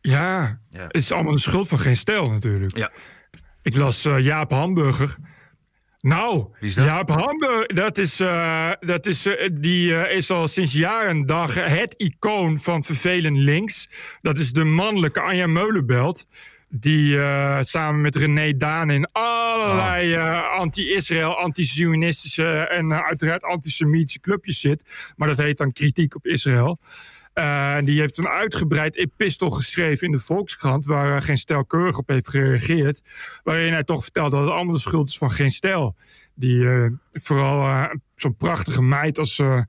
[0.00, 0.82] Ja, ja.
[0.82, 2.76] het is allemaal de schuld van geen stijl natuurlijk.
[2.76, 2.90] Ja.
[3.62, 5.16] Ik las uh, Jaap Hamburger.
[6.00, 6.46] Nou?
[6.60, 11.94] Jaap Hamburger, dat is, uh, dat is, uh, die is al sinds jaren dag het
[11.96, 13.88] icoon van vervelend links.
[14.22, 16.26] Dat is de mannelijke Anja Meulenbelt
[16.72, 24.20] die uh, samen met René Daan in allerlei uh, anti-Israël, anti-Zionistische en uh, uiteraard antisemitische
[24.20, 25.12] clubjes zit.
[25.16, 26.78] Maar dat heet dan kritiek op Israël.
[27.84, 32.28] die heeft een uitgebreid epistel geschreven in de Volkskrant, waar geen stijl keurig op heeft
[32.28, 33.02] gereageerd.
[33.42, 35.96] Waarin hij toch vertelt dat het allemaal de schuld is van geen stijl.
[36.34, 36.66] Die
[37.12, 37.88] vooral
[38.20, 39.62] zo'n prachtige meid als uh,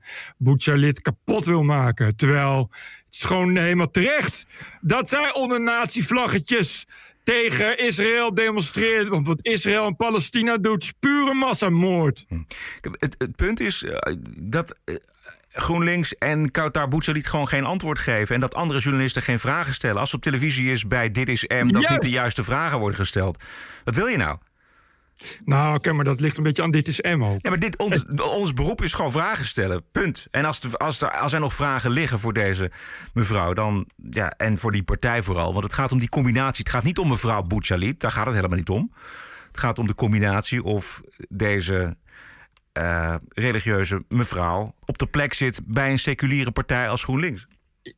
[1.02, 2.16] kapot wil maken.
[2.16, 2.70] Terwijl
[3.12, 4.46] het is gewoon helemaal terecht
[4.80, 6.86] dat zij onder nazi-vlaggetjes
[7.24, 9.08] tegen Israël demonstreert.
[9.08, 12.24] Want wat Israël en Palestina doet, is pure massamoord.
[12.28, 12.42] Hm.
[12.80, 13.96] Het, het punt is uh,
[14.40, 14.96] dat uh,
[15.52, 18.34] GroenLinks en Kautar Bouchalit gewoon geen antwoord geven.
[18.34, 20.00] En dat andere journalisten geen vragen stellen.
[20.00, 23.42] Als op televisie is bij Dit is M dat niet de juiste vragen worden gesteld.
[23.84, 24.38] Wat wil je nou?
[25.44, 27.38] Nou, oké, maar dat ligt een beetje aan dit is M ook.
[27.42, 29.84] Ja, maar dit, ons, ons beroep is gewoon vragen stellen.
[29.92, 30.26] Punt.
[30.30, 32.70] En als, de, als, er, als er nog vragen liggen voor deze
[33.14, 35.52] mevrouw, dan ja, en voor die partij vooral.
[35.52, 36.64] Want het gaat om die combinatie.
[36.64, 38.92] Het gaat niet om mevrouw Bouchalit, daar gaat het helemaal niet om.
[39.48, 41.96] Het gaat om de combinatie of deze
[42.78, 47.46] uh, religieuze mevrouw op de plek zit bij een seculiere partij als GroenLinks.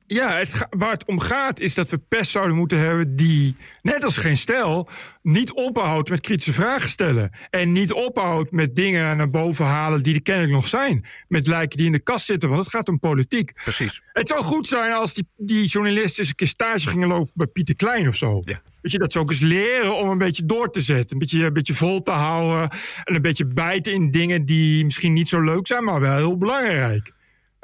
[0.07, 4.05] Ja, het waar het om gaat is dat we pers zouden moeten hebben die, net
[4.05, 4.89] als geen stijl,
[5.23, 7.31] niet ophoudt met kritische vragen stellen.
[7.51, 11.05] En niet ophoudt met dingen naar boven halen die er kennelijk nog zijn.
[11.29, 13.53] Met lijken die in de kast zitten, want het gaat om politiek.
[13.53, 14.03] Precies.
[14.13, 17.47] Het zou goed zijn als die, die journalisten eens een keer stage gingen lopen bij
[17.47, 18.41] Pieter Klein of zo.
[18.45, 18.63] Ja.
[18.81, 21.13] Weet je, dat ze ook eens leren om een beetje door te zetten.
[21.13, 22.71] Een beetje, een beetje vol te houden.
[23.05, 26.37] En een beetje bijten in dingen die misschien niet zo leuk zijn, maar wel heel
[26.37, 27.13] belangrijk.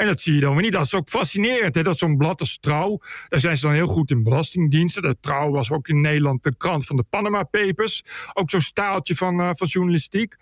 [0.01, 0.73] En dat zie je dan weer niet.
[0.73, 1.75] Dat is ook fascinerend.
[1.75, 1.83] Hè?
[1.83, 5.03] Dat zo'n blad als Trouw, daar zijn ze dan heel goed in belastingdiensten.
[5.03, 8.03] De Trouw was ook in Nederland de krant van de Panama Papers.
[8.33, 10.37] Ook zo'n staaltje van, eh, van journalistiek.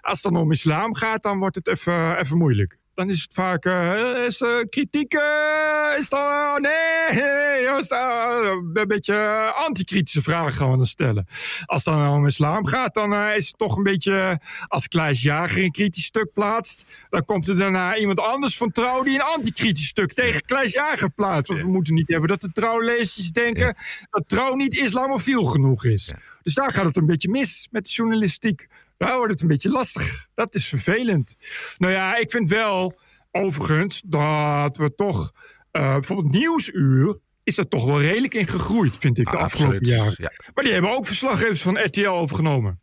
[0.00, 3.32] Als het dan om islam gaat, dan wordt het even, even moeilijk dan is het
[3.32, 5.14] vaak uh, is, uh, kritiek.
[5.14, 11.26] Uh, is dan, oh, nee, is, een beetje anti-kritische vragen gaan we dan stellen.
[11.66, 14.40] Als het dan om islam gaat, dan is het toch een beetje.
[14.68, 19.02] Als Kleis Jager een kritisch stuk plaatst, dan komt er daarna iemand anders van trouw
[19.02, 21.48] die een anti-kritisch stuk tegen Kleis Jager plaatst.
[21.48, 23.76] Want we moeten niet hebben dat de trouwlezers denken
[24.10, 26.12] dat trouw niet islamofiel genoeg is.
[26.42, 28.68] Dus daar gaat het een beetje mis met de journalistiek.
[28.96, 30.28] Daar wordt het een beetje lastig.
[30.34, 31.36] Dat is vervelend.
[31.78, 32.98] Nou ja, ik vind wel,
[33.30, 35.32] overigens, dat we toch...
[35.72, 39.76] Uh, bijvoorbeeld Nieuwsuur is er toch wel redelijk in gegroeid, vind ik, de Ah, afgelopen
[39.78, 40.14] absoluut, jaren.
[40.16, 40.30] ja.
[40.54, 42.80] Maar die hebben ook verslaggevers van RTL overgenomen.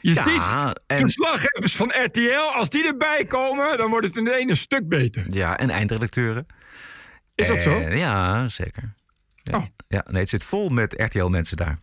[0.00, 0.22] Je Ja,
[0.66, 4.54] ziet, en- verslaggevers van RTL, als die erbij komen, dan wordt het in de ene
[4.54, 5.24] stuk beter.
[5.28, 6.46] Ja, en eindredacteuren.
[7.34, 7.78] Is dat zo?
[7.80, 8.88] En- Ja, zeker.
[9.42, 9.64] Ja, Oh.
[9.88, 11.78] ja, nee, het zit vol met RTL-mensen daar.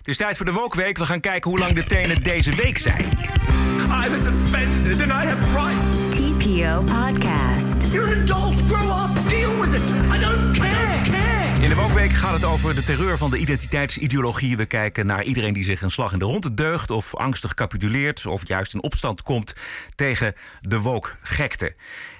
[0.00, 0.98] Het is tijd voor de Wokweek.
[0.98, 3.00] We gaan kijken hoe lang de tenen deze week zijn.
[3.00, 6.16] I was offended and I have rights.
[6.16, 7.92] TPO Podcast.
[7.92, 8.54] You're an adult.
[8.68, 9.28] Grow up.
[9.28, 9.82] Deal with it.
[10.14, 11.62] I don't care.
[11.62, 14.56] In de Wokweek gaat het over de terreur van de identiteitsideologie.
[14.56, 16.90] We kijken naar iedereen die zich een slag in de ronde deugt...
[16.90, 19.54] of angstig capituleert of juist in opstand komt
[19.94, 21.74] tegen de woke-gekte.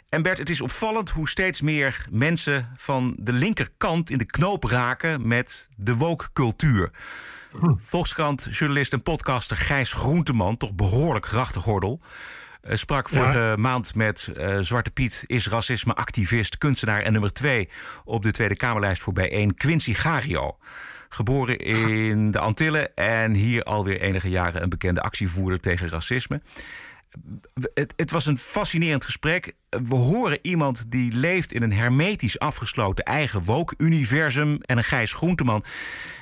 [0.09, 4.65] En Bert, het is opvallend hoe steeds meer mensen van de linkerkant in de knoop
[4.65, 5.97] raken met de.
[5.97, 6.63] Volkskrant,
[8.51, 12.01] journalist en podcaster Gijs Groenteman, toch behoorlijk grachtengordel...
[12.61, 17.69] eh, sprak vorige maand met eh, Zwarte Piet, is racisme-activist, kunstenaar en nummer twee
[18.05, 20.57] op de Tweede Kamerlijst voor bijeen, Quincy Gario.
[21.09, 26.41] Geboren in de Antillen en hier alweer enige jaren een bekende actievoerder tegen racisme.
[27.75, 29.53] Het, het was een fascinerend gesprek.
[29.69, 34.59] We horen iemand die leeft in een hermetisch afgesloten eigen woke-universum.
[34.61, 35.65] En een Gijs Groenteman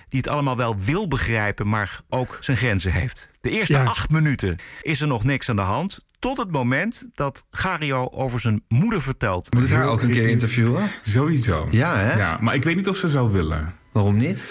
[0.09, 3.29] die het allemaal wel wil begrijpen, maar ook zijn grenzen heeft.
[3.41, 3.85] De eerste Ja.
[3.85, 6.07] acht minuten is er nog niks aan de hand.
[6.19, 9.55] Tot het moment dat Gario over zijn moeder vertelt.
[9.55, 10.91] Moet ik haar ook een keer interviewen?
[11.03, 11.69] Sowieso.
[11.71, 12.17] Ja, hè?
[12.17, 13.75] Ja, maar ik weet niet of ze zou willen.
[13.93, 14.43] Waarom niet?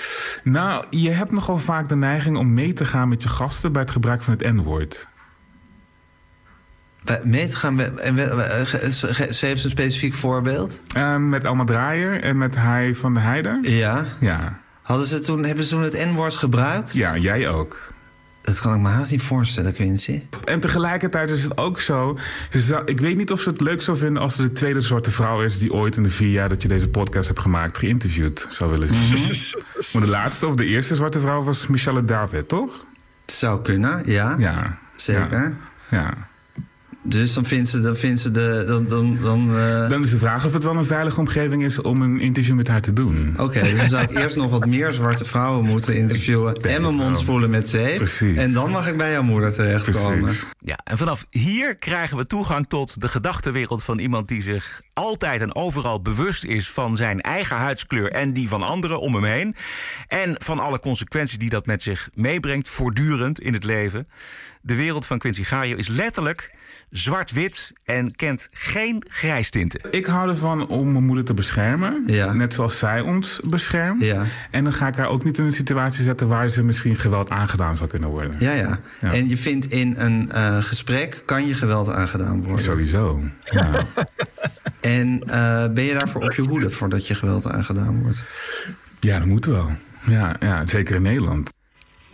[0.44, 3.82] Nou, je hebt nogal vaak de neiging om mee te gaan met je gasten bij
[3.82, 5.08] het gebruik van het N-woord.
[7.24, 8.00] Mee te gaan met...
[8.00, 8.18] En,
[9.34, 10.80] ze heeft een specifiek voorbeeld.
[10.96, 13.60] Ehm, met Alma Draaier en met Hij van de Heide.
[13.62, 14.06] Ja.
[14.20, 14.60] Ja.
[14.82, 16.94] Hadden ze toen, hebben ze toen het N-woord gebruikt?
[16.94, 17.94] Ja, jij ook.
[18.42, 20.22] Dat kan ik me haast niet voorstellen, Quincy.
[20.44, 22.18] En tegelijkertijd is het ook zo.
[22.50, 25.12] Zou- ik weet niet of ze het leuk zou vinden als ze de tweede zwarte
[25.12, 28.46] vrouw is die ooit in de vier jaar dat je deze podcast hebt gemaakt geïnterviewd
[28.50, 29.18] zou willen zien.
[29.94, 32.86] Maar de laatste of de eerste zwarte vrouw was Michelle David, toch?
[33.26, 34.36] Het zou kunnen, ja.
[34.38, 34.78] Ja.
[34.96, 35.58] Zeker.
[35.90, 36.14] Ja.
[37.08, 38.64] Dus dan vindt ze, dan vindt ze de...
[38.68, 41.82] Dan, dan, dan, eh, Dan is de vraag of het wel een veilige omgeving is
[41.82, 43.34] om een interview met haar te doen.
[43.38, 46.56] Oké, dus dan zou ik eerst nog wat meer zwarte vrouwen moeten interviewen...
[46.56, 47.98] en mijn mond spoelen met zeep.
[47.98, 48.38] Precies.
[48.38, 50.22] En dan mag ik bij jouw moeder terechtkomen.
[50.22, 50.48] Precies.
[50.60, 55.42] Ja, en vanaf hier krijgen we toegang tot de gedachtenwereld van iemand die zich altijd
[55.42, 59.56] en overal bewust is van zijn eigen huidskleur en die van anderen om hem heen.
[60.08, 64.08] En van alle consequenties die dat met zich meebrengt, voortdurend in het leven.
[64.62, 66.56] De wereld van Quincy Gario is letterlijk
[66.90, 69.82] zwart-wit en kent geen grijstinten.
[69.92, 72.04] Ik hou ervan om mijn moeder te beschermen.
[72.06, 72.34] Ja.
[72.34, 74.02] Net zoals zij ons beschermt.
[74.02, 74.24] Ja.
[74.52, 77.30] En dan ga ik haar ook niet in een situatie zetten waar ze misschien geweld
[77.30, 78.36] aangedaan zou kunnen worden.
[78.40, 78.80] Ja, ja.
[79.02, 79.14] Ja.
[79.14, 82.64] En je vindt in een eh, gesprek kan je geweld aangedaan worden.
[82.64, 83.22] Sowieso.
[83.44, 83.80] Ja.
[84.82, 88.26] En eh, ben je daarvoor op je hoede voordat je geweld aangedaan wordt?
[89.00, 89.70] ja, dat moet wel.
[90.06, 91.50] Ja, ja, zeker in Nederland.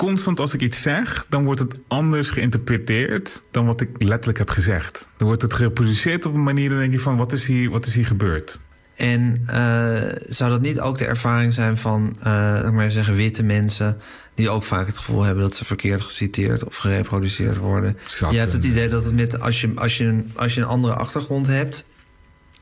[0.03, 4.49] Constant als ik iets zeg, dan wordt het anders geïnterpreteerd dan wat ik letterlijk heb
[4.49, 5.09] gezegd.
[5.17, 7.85] Dan wordt het geproduceerd op een manier, dan denk je van, wat is hier, wat
[7.85, 8.59] is hier gebeurd?
[8.95, 12.23] En eh, zou dat niet ook de ervaring zijn van, ik
[12.71, 13.97] maar even zeggen, witte mensen...
[14.33, 17.97] die ook vaak het gevoel hebben dat ze verkeerd geciteerd of gereproduceerd worden?
[18.29, 20.67] Je hebt het idee dat het met, als, je, als, je een, als je een
[20.67, 21.85] andere achtergrond hebt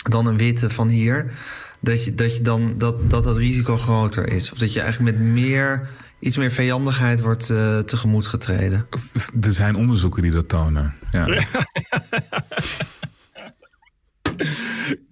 [0.10, 1.32] dan een witte van hier...
[1.80, 4.52] dat, je, dat, je dan, dat, dat dat risico groter is.
[4.52, 5.90] Of dat je eigenlijk met meer,
[6.22, 8.86] iets meer vijandigheid wordt eh, tegemoet getreden.
[9.42, 10.94] Er zijn onderzoeken die dat tonen.
[11.12, 11.26] Ja.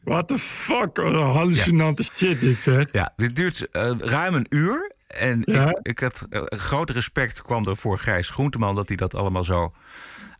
[0.03, 0.95] What the fuck?
[0.97, 2.87] Wat een hallucinante shit dit zeg.
[2.91, 4.91] Ja, dit duurt eh, ruim een uur.
[5.07, 5.69] En Ja.
[5.69, 8.75] ik, ik had eh, groot respect kwam er voor Gijs Groenteman...
[8.75, 9.73] dat hij dat allemaal zo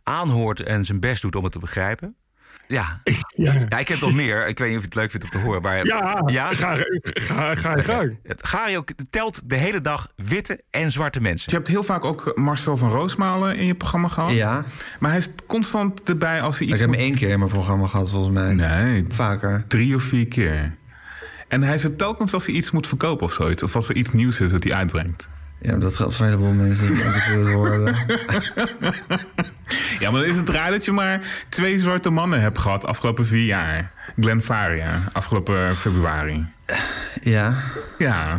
[0.02, 2.16] aanhoort en zijn best doet om het te begrijpen.
[2.70, 3.00] Ja.
[3.34, 3.52] Ja.
[3.68, 4.46] ja, ik heb nog meer.
[4.46, 5.62] Ik weet niet of je het leuk vindt om te horen.
[5.62, 5.86] Maar,
[6.32, 8.18] Ja, ga, ga, ga je gang.
[8.22, 11.50] Het Gario telt de hele dag witte en zwarte mensen.
[11.50, 14.32] Je hebt heel vaak ook Marcel van Roosmalen in je programma gehad.
[14.32, 14.64] Ja.
[14.98, 16.80] Maar hij is constant erbij als hij Ik iets...
[16.82, 18.54] heb hem één keer in mijn programma gehad, volgens mij.
[18.54, 19.64] Nee, Vaker.
[19.68, 20.74] drie of vier keer.
[21.48, 23.62] En hij is er telkens als hij iets moet verkopen of zoiets.
[23.62, 25.28] Of als er iets nieuws is dat hij uitbrengt.
[25.60, 27.96] Ja, maar dat geldt voor een heleboel mensen die geïnterviewd worden.
[29.98, 33.26] Ja, maar dan is het raar dat je maar twee zwarte mannen hebt gehad afgelopen
[33.26, 33.92] vier jaar.
[34.18, 36.44] Glenn Faria, afgelopen februari.
[37.22, 37.54] Ja.
[37.98, 38.38] Ja.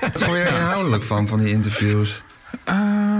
[0.00, 2.22] Wat vond je er inhoudelijk van, van die interviews?
[2.64, 3.11] Ehm,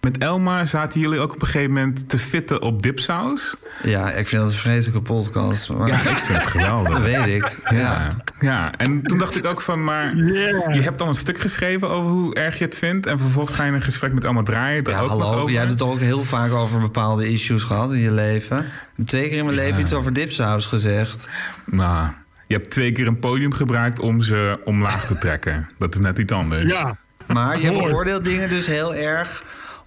[0.00, 3.56] met Elma zaten jullie ook op een gegeven moment te fitten op dipsaus.
[3.82, 5.72] Ja, ik vind dat een vreselijke podcast.
[5.72, 5.88] Maar...
[5.88, 6.88] Ja, ik vind het geweldig.
[6.92, 7.52] Dat weet ik.
[7.70, 7.78] Ja.
[7.78, 8.08] Ja.
[8.40, 12.10] ja, en toen dacht ik ook van, maar je hebt dan een stuk geschreven over
[12.10, 13.06] hoe erg je het vindt.
[13.06, 14.84] En vervolgens ga je een gesprek met Elma draaien.
[14.84, 15.32] er Ja, ook hallo.
[15.34, 15.48] over.
[15.50, 18.66] Jij hebt het toch ook heel vaak over bepaalde issues gehad in je leven.
[19.06, 21.28] Twee keer in mijn leven iets over dipsaus gezegd.
[21.64, 22.08] Nou,
[22.46, 25.68] je hebt twee keer een podium gebruikt om ze omlaag te trekken.
[25.78, 26.72] Dat is net iets anders.
[26.72, 26.96] Ja.
[27.26, 29.44] Maar je beoordeelt dingen dus heel erg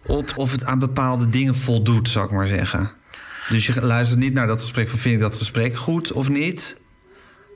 [0.07, 2.91] op of het aan bepaalde dingen voldoet, zou ik maar zeggen.
[3.49, 6.77] Dus je luistert niet naar dat gesprek van vind ik dat gesprek goed of niet.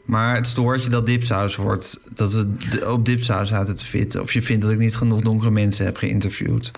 [0.06, 2.00] Maar het stoort je dat dipsaus wordt.
[2.14, 4.22] Dat we op dipsaus zaten te fitten.
[4.22, 6.72] Of je vindt dat ik niet genoeg donkere mensen heb geïnterviewd.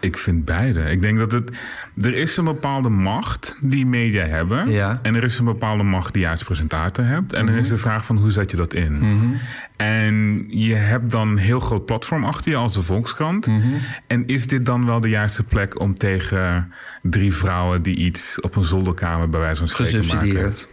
[0.00, 0.80] Ik vind beide.
[0.80, 1.50] Ik denk dat het.
[1.96, 4.70] Er is een bepaalde macht die media hebben.
[4.70, 4.98] Ja.
[5.02, 7.32] En er is een bepaalde macht die je als presentator hebt.
[7.32, 9.02] En dan is de vraag van hoe zet je dat in?
[9.76, 13.48] En je hebt dan een heel groot platform achter je als de Volkskrant.
[14.06, 18.56] En is dit dan wel de juiste plek om tegen drie vrouwen die iets op
[18.56, 20.08] een zolderkamer bij wijze van spreken maken?
[20.10, 20.66] Gesubsidieerd.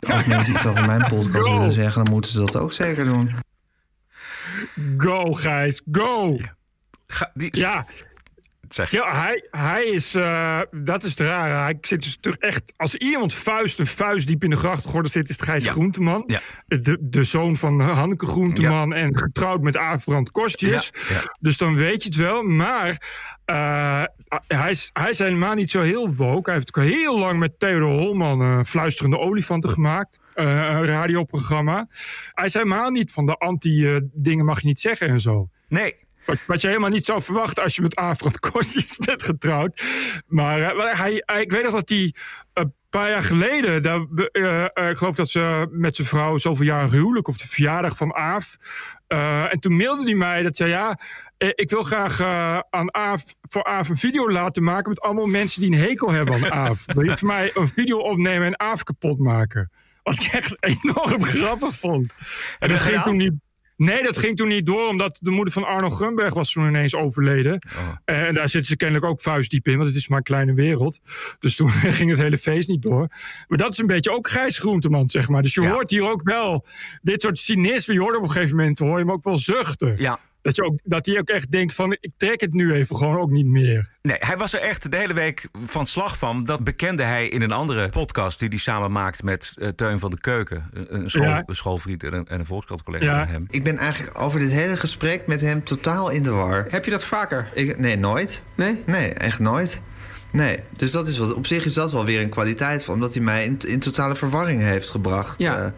[0.00, 1.56] Als mensen iets over mijn podcast Go.
[1.56, 3.30] willen zeggen, dan moeten ze dat ook zeker doen.
[4.96, 6.38] Go, Gijs, go!
[7.06, 7.84] Ga- die, Ja,
[8.74, 8.90] Zeg.
[8.90, 11.54] ja hij, hij is, eh, dat is het rare.
[11.62, 15.28] Hij zit dus toch echt, als iemand vuist een vuist diep in de grachtgordel zit,
[15.28, 15.72] is het Gijs Ja.
[15.72, 16.24] Groenteman.
[16.26, 16.40] Ja.
[16.66, 20.90] De, de zoon van Hanneke Groenteman en getrouwd met Aafbrand Kostjes.
[21.40, 22.42] Dus dan weet je het wel.
[22.42, 23.02] Maar
[23.44, 24.02] eh,
[24.46, 26.50] hij, is, hij is helemaal niet zo heel woke.
[26.50, 30.20] Hij heeft ook heel lang met Theodor Holman een fluisterende olifanten gemaakt.
[30.34, 31.86] eh, een radioprogramma.
[32.32, 35.48] Hij is helemaal niet van de anti-dingen mag je niet zeggen en zo.
[35.68, 36.01] Nee.
[36.24, 39.82] Wat, wat je helemaal niet zou verwachten als je met Aafrand Kostjes bent getrouwd.
[40.26, 42.14] Maar maar hij, hij- ik weet nog dat hij
[42.52, 43.82] een paar jaar geleden...
[43.82, 47.28] Daar, eh, eh, ik geloof dat ze met zijn vrouw zoveel jaar huwelijk...
[47.28, 48.56] of de verjaardag van Aaf.
[49.50, 50.70] en toen mailde hij mij dat zei...
[50.70, 50.98] ja,
[51.38, 52.20] ik wil graag
[52.70, 54.88] aan Aaf, voor Aaf een video laten maken...
[54.88, 56.84] met allemaal mensen die een hekel hebben aan Aaf.
[56.94, 59.70] Wil je voor mij een video opnemen en Aaf kapot maken?
[60.02, 62.12] Wat ik echt enorm grappig vond.
[62.58, 63.32] En dat ging toen niet...
[63.84, 66.94] Nee, dat ging toen niet door, omdat de moeder van Arno Grunberg was toen ineens
[66.94, 67.62] overleden.
[68.04, 71.00] En daar zitten ze kennelijk ook vuistdiep in, want het is maar een kleine wereld.
[71.38, 71.68] Dus toen
[71.98, 73.08] ging het hele feest niet door.
[73.48, 75.42] Maar dat is een beetje ook Gijs Groenteman, zeg maar.
[75.42, 76.66] Dus je hoort hier ook wel
[77.02, 77.94] dit soort cynisme.
[77.94, 79.94] Je hoort op een gegeven moment, hoor je hem ook wel zuchten.
[79.98, 80.18] Ja.
[80.42, 83.18] Dat, je ook, dat hij ook echt denkt van, ik trek het nu even gewoon
[83.18, 83.90] ook niet meer.
[84.02, 86.44] Nee, hij was er echt de hele week van slag van.
[86.44, 90.10] Dat bekende hij in een andere podcast die hij samen maakt met eh, Teun van
[90.10, 90.70] de Keuken.
[90.88, 91.42] Een, school, Ja.
[91.46, 93.18] een schoolvriend en een, en een volkskrantcollega Ja.
[93.18, 93.46] van hem.
[93.50, 96.66] Ik ben eigenlijk over dit hele gesprek met hem totaal in de war.
[96.68, 97.48] Heb je dat vaker?
[97.54, 98.42] Ik, nee, nooit.
[98.54, 98.82] Nee?
[98.86, 99.80] Nee, echt nooit.
[100.30, 103.14] Nee, dus dat is wat, op zich is dat wel weer een kwaliteit van, omdat
[103.14, 105.34] hij mij in, in totale verwarring heeft gebracht.
[105.38, 105.58] Ja.
[105.64, 105.70] Eh,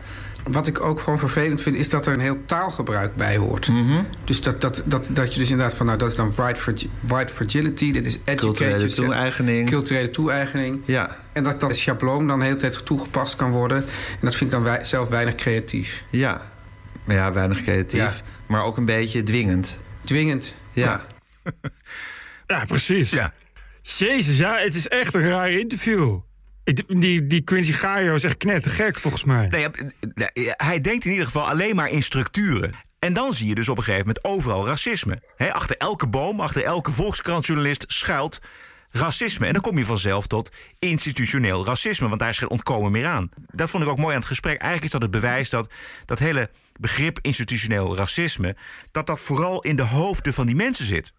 [0.48, 3.68] Wat ik ook gewoon vervelend vind, is dat er een heel taalgebruik bij hoort.
[3.68, 4.02] Mhm.
[4.24, 6.90] Dus dat, dat, dat, dat je dus inderdaad van, nou, dat is dan white, fragi-
[7.00, 9.68] white fragility, dit is educate Culturele toe-eigening.
[9.70, 10.80] Culturele toe-eigening.
[10.84, 11.16] Ja.
[11.32, 13.76] En dat dat schabloon dan de hele tijd toegepast kan worden.
[14.10, 16.02] En dat vind ik dan wij, zelf weinig creatief.
[16.10, 16.52] ja.
[17.04, 18.00] Maar ja, weinig creatief.
[18.00, 18.12] Ja.
[18.46, 19.78] Maar ook een beetje dwingend.
[20.04, 20.54] Dwingend.
[20.72, 21.04] Ja.
[22.46, 23.10] Ja, precies.
[23.10, 23.32] Ja.
[23.82, 26.18] Jezus, ja, het is echt een raar interview.
[26.64, 29.46] Die, die Quincy Gaio is echt knettergek, volgens mij.
[29.46, 29.68] Nee,
[30.56, 32.74] hij denkt in ieder geval alleen maar in structuren.
[32.98, 35.22] En dan zie je dus op een gegeven moment overal racisme.
[35.52, 38.40] Achter elke boom, achter elke volkskrantjournalist schuilt
[38.90, 39.46] racisme.
[39.46, 43.28] En dan kom je vanzelf tot institutioneel racisme, want daar is geen ontkomen meer aan.
[43.52, 44.56] Dat vond ik ook mooi aan het gesprek.
[44.56, 45.72] Eigenlijk is dat het bewijs dat
[46.04, 46.50] dat hele
[46.80, 48.56] begrip institutioneel racisme...
[48.90, 51.12] dat dat vooral in de hoofden van die mensen zit.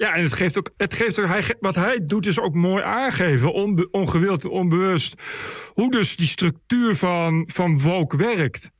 [0.00, 2.82] Ja, en het geeft ook, het geeft ook hij, wat hij doet is ook mooi
[2.82, 5.22] aangeven, onbe- ongewild, onbewust,
[5.72, 8.70] hoe dus die structuur van, van woke werkt.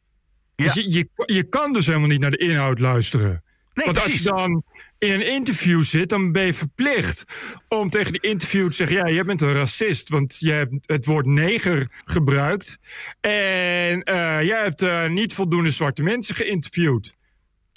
[0.54, 3.42] Dus je, je, je kan dus helemaal niet naar de inhoud luisteren.
[3.74, 4.62] Nee, Want als je dan
[4.98, 7.24] in een interview zit, dan ben je verplicht
[7.68, 11.06] om tegen die interview te zeggen: Ja, jij bent een racist, want jij hebt het
[11.06, 12.78] woord neger gebruikt.
[13.20, 17.18] En eh, jij hebt eh, niet voldoende zwarte mensen geïnterviewd.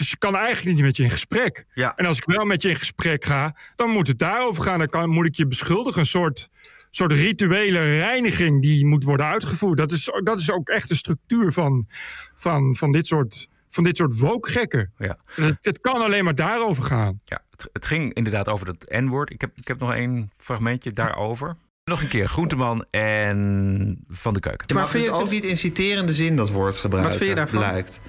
[0.03, 1.65] Dus ik kan eigenlijk niet met je in gesprek.
[1.73, 1.95] Ja.
[1.95, 4.79] En als ik wel met je in gesprek ga, dan moet het daarover gaan.
[4.79, 5.99] Dan kan, moet ik je beschuldigen.
[5.99, 6.49] Een soort,
[6.89, 9.77] soort rituele reiniging die moet worden uitgevoerd.
[9.77, 11.87] Dat is, dat is ook echt de structuur van,
[12.35, 14.93] van, van dit soort, van dit soort woke-gekken.
[14.97, 15.17] Ja.
[15.33, 17.21] Het, het kan alleen maar daarover gaan.
[17.25, 19.31] Ja, het, het ging inderdaad over dat N-woord.
[19.31, 21.55] Ik heb, ik heb nog één fragmentje daarover.
[21.85, 24.67] Nog een keer, Groenteman en Van de Keuken.
[24.67, 27.11] Je mag dus ook niet in citerende zin dat woord gebruiken.
[27.11, 27.59] Wat vind je daarvan?
[27.59, 27.99] Blijkt.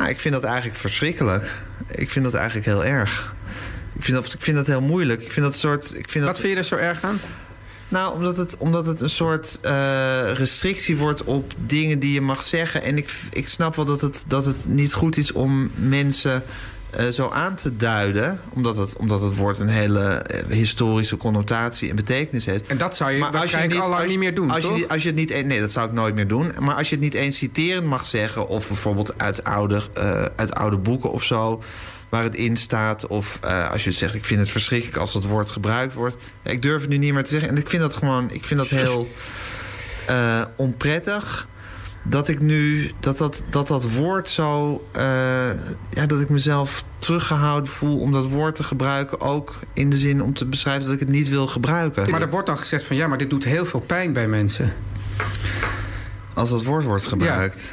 [0.00, 1.50] Nou, ik vind dat eigenlijk verschrikkelijk.
[1.90, 3.34] Ik vind dat eigenlijk heel erg.
[3.92, 5.22] Ik vind dat, ik vind dat heel moeilijk.
[5.22, 5.84] Ik vind dat soort.
[5.98, 7.20] Ik vind Wat dat, vind je er zo erg aan?
[7.88, 12.42] Nou, omdat het, omdat het een soort eh, restrictie wordt op dingen die je mag
[12.42, 12.82] zeggen.
[12.82, 16.42] En ik, ik snap wel dat het, dat het niet goed is om mensen
[16.90, 18.40] eh, zo aan te duiden.
[18.48, 22.66] Omdat het, omdat het woord een hele eh, historische connotatie en betekenis heeft.
[22.66, 24.78] En dat zou je Maar als waarschijnlijk al lang niet meer doen, als toch?
[24.78, 26.52] Je, als je het niet, nee, dat zou ik nooit meer doen.
[26.58, 28.48] Maar als je het niet eens citerend mag zeggen...
[28.48, 31.62] of bijvoorbeeld uit oude, eh, uit oude boeken of zo...
[32.08, 33.06] waar het in staat.
[33.06, 33.38] Of
[33.70, 36.16] als je zegt, ik vind het verschrikkelijk als dat woord gebruikt wordt.
[36.42, 37.48] Ja, ik durf het nu niet meer te zeggen.
[37.48, 39.08] En ik vind dat gewoon ik vind dat heel
[40.56, 41.48] onprettig...
[42.02, 44.84] Dat ik nu dat dat, dat, dat woord zo.
[44.92, 45.02] eh,
[45.90, 49.20] ja, dat ik mezelf teruggehouden voel om dat woord te gebruiken.
[49.20, 52.10] Ook in de zin om te beschrijven dat ik het niet wil gebruiken.
[52.10, 54.72] Maar er wordt dan gezegd van ja, maar dit doet heel veel pijn bij mensen.
[56.34, 57.72] Als dat woord wordt gebruikt.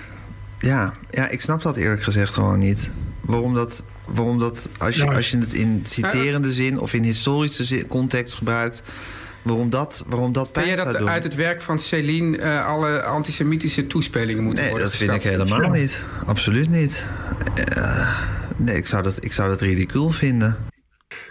[0.60, 2.90] Ja, ja, ik snap dat eerlijk gezegd gewoon niet.
[3.22, 5.14] Waarom dat, waarom dat als, je, Ja.
[5.14, 8.82] als je het in citerende zin of in historische zin, context gebruikt,
[9.48, 11.10] waarom dat, waarom dat Vind pijn jij zou dat doen?
[11.10, 15.24] uit het werk van Céline eh, alle antisemitische toespelingen moeten Nee, worden dat vind ik
[15.24, 16.04] helemaal niet.
[16.26, 17.04] Absoluut niet.
[17.56, 18.18] Eh,
[18.58, 20.58] nee, ik zou dat, ik zou dat ridicuul vinden.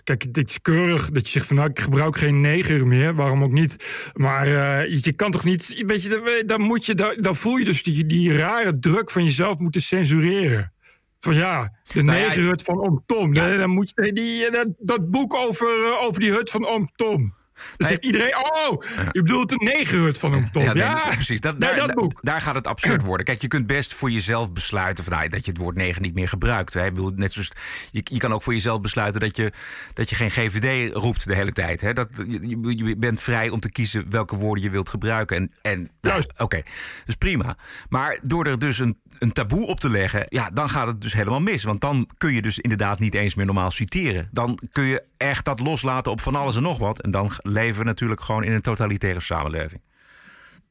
[0.05, 3.15] Kijk, het is keurig dat je zegt van nou, ik gebruik geen neger meer.
[3.15, 3.85] Waarom ook niet?
[4.15, 5.83] Maar eh, je, je kan toch niet.
[5.87, 9.11] Weet je, dan, dan, moet je, dan, dan voel je dus die, die rare druk
[9.11, 10.73] van jezelf moeten censureren.
[11.21, 13.35] Van ja, de Nou ja, negerhut van Oom Tom.
[13.35, 17.35] Dan, dan moet je, die, dat, dat boek over, over die hut van Oom Tom.
[17.77, 20.63] Dan zegt iedereen, oh, je bedoelt de negerhut van Oom Tom.
[20.63, 21.41] Ja, nee, precies.
[21.41, 22.19] Dat, nee, daar, dat boek.
[22.23, 23.27] daar gaat het absurd worden.
[23.27, 26.15] Kijk, je kunt best voor jezelf besluiten van, nou, dat je het woord negen niet
[26.15, 26.75] meer gebruikt.
[26.75, 26.85] Hè.
[26.85, 27.51] Ik bedoel, net zoals,
[27.91, 29.53] je, je kan ook voor jezelf besluiten dat je,
[29.93, 31.81] dat je geen GVD roept de hele tijd.
[31.81, 31.93] Hè.
[31.93, 35.37] Dat, je, je- bent vrij om te kiezen welke woorden je wilt gebruiken.
[35.37, 36.65] En, en nou, oké, dat
[37.07, 37.57] is prima.
[37.89, 41.13] Maar door er dus een, een taboe op te leggen, ja, dan gaat het dus
[41.13, 41.65] helemaal mis.
[41.65, 44.29] Want dan kun je dus inderdaad niet eens meer normaal citeren.
[44.33, 47.01] Dan kun je echt dat loslaten op van alles en nog wat.
[47.01, 49.81] En dan leven we natuurlijk gewoon in een totalitaire samenleving.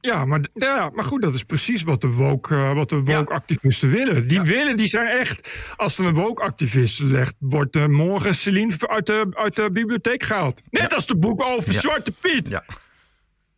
[0.01, 3.89] Ja, maar, ja, maar goed, dat is precies wat de woke, eh, wat de woke-activisten
[3.89, 4.27] willen.
[4.27, 5.73] Die willen, die zijn echt...
[5.75, 10.61] Als er een woke-activist legt, wordt morgen Celine uit de, uit de bibliotheek gehaald.
[10.69, 11.73] Net als de boek over.
[11.73, 12.49] Zwarte Piet.
[12.49, 12.63] Ja.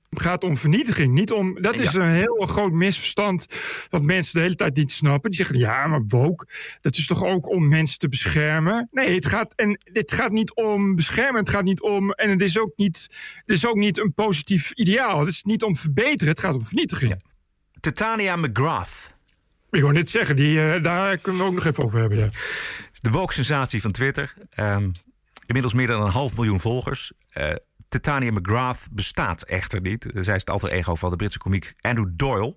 [0.09, 1.61] Het gaat om vernietiging, niet om...
[1.61, 2.01] Dat is Ja.
[2.01, 3.47] een heel groot misverstand
[3.89, 5.29] dat mensen de hele tijd niet snappen.
[5.31, 6.47] Die zeggen, ja, maar woke,
[6.81, 8.87] dat is toch ook om mensen te beschermen?
[8.91, 12.11] Nee, het gaat, en het gaat niet om beschermen, het gaat niet om...
[12.11, 13.07] En het is ook niet,
[13.45, 15.19] het is ook niet een positief ideaal.
[15.19, 17.21] Het is niet om verbeteren, het gaat om vernietiging.
[17.79, 19.13] Titania McGrath.
[19.71, 22.17] Ik wou net zeggen, die, eh, daar kunnen we ook nog even over hebben.
[22.17, 22.29] Ja.
[23.01, 24.33] De woke-sensatie van Twitter.
[24.49, 24.89] Ehm,
[25.45, 27.11] inmiddels meer dan een half miljoen volgers.
[27.29, 27.51] Eh
[28.01, 30.05] Titania McGrath bestaat echter niet.
[30.13, 32.55] Zij is het alter ego van de Britse komiek Andrew Doyle.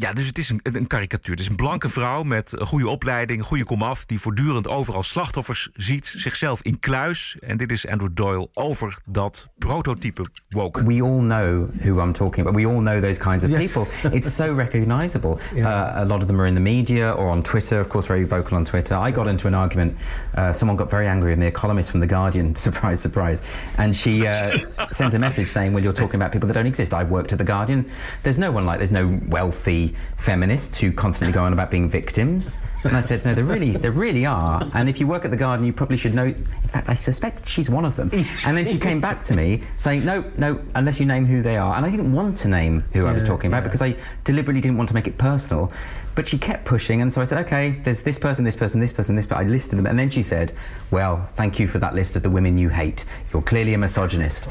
[0.00, 1.30] Ja, dus het is een, een karikatuur.
[1.34, 4.04] Het is een blanke vrouw met een goede opleiding, een goede komaf...
[4.04, 7.36] die voortdurend overal slachtoffers ziet, zichzelf in kluis.
[7.40, 10.82] En dit is Andrew Doyle over dat prototype woke.
[10.84, 12.54] We all know who I'm talking about.
[12.62, 13.72] We all know those kinds of Yes.
[13.72, 14.16] people.
[14.16, 15.38] It's so recognizable.
[15.56, 18.26] Uh, a lot of them are in the media or on Twitter, of course, very
[18.26, 19.08] vocal on Twitter.
[19.08, 19.92] I got into an argument.
[20.36, 23.42] Uh, someone got very angry with me, a columnist from The Guardian, surprise, surprise.
[23.76, 24.32] And she uh,
[24.90, 26.92] sent a message saying, Well, you're talking about people that don't exist.
[26.92, 27.84] I've worked at The Guardian.
[28.22, 32.58] There's no one like, there's no wealthy feminists who constantly go on about being victims.
[32.84, 34.62] And I said, No, there really, there really are.
[34.74, 36.26] And if you work at The Garden, you probably should know.
[36.26, 38.10] In fact, I suspect she's one of them.
[38.44, 41.56] And then she came back to me saying, No, no, unless you name who they
[41.56, 41.74] are.
[41.76, 43.64] And I didn't want to name who I was talking about yeah.
[43.64, 45.72] because I deliberately didn't want to make it personal.
[46.14, 48.92] But she kept pushing, and so I said, okay, there's this person, this person, this
[48.92, 49.38] person, this person.
[49.38, 50.52] But I listed them, and then she said,
[50.90, 53.04] well, thank you for that list of the women you hate.
[53.32, 54.48] You're clearly a misogynist.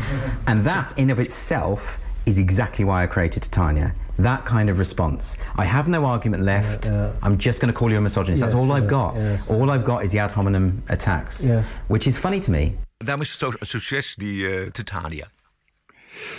[0.48, 3.94] and that, in of itself, is exactly why I created Titania.
[4.22, 5.38] That kind of response.
[5.58, 6.86] I have no argument left.
[7.24, 8.42] I'm just going to call you a misogynist.
[8.42, 9.16] That's Yes, all I've got.
[9.16, 9.40] yes.
[9.48, 11.66] All I've got is the ad hominem attacks, Yes.
[11.88, 12.72] which is funny to me.
[12.98, 15.28] Daarom is het zo een succes, die eh, Titania.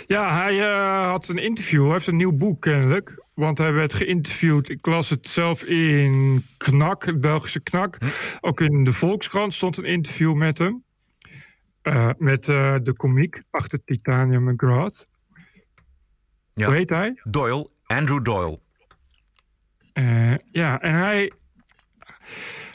[0.07, 1.83] Ja, hij eh, had een interview.
[1.83, 3.23] Hij heeft een nieuw boek kennelijk.
[3.33, 4.69] Want hij werd geïnterviewd.
[4.69, 7.97] Ik las het zelf in Knak, het Belgische Knak.
[8.41, 10.83] Ook in de Volkskrant stond een interview met hem.
[11.81, 15.07] Eh, met eh, de komiek achter Titania McGrath.
[16.59, 16.65] Ja.
[16.65, 17.19] Hoe heet hij?
[17.23, 18.59] Doyle, Andrew Doyle.
[19.93, 21.31] Eh, ja, en hij,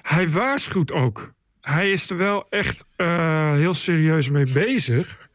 [0.02, 1.32] hij waarschuwt ook.
[1.60, 5.28] Hij is er wel echt uh, heel serieus mee bezig.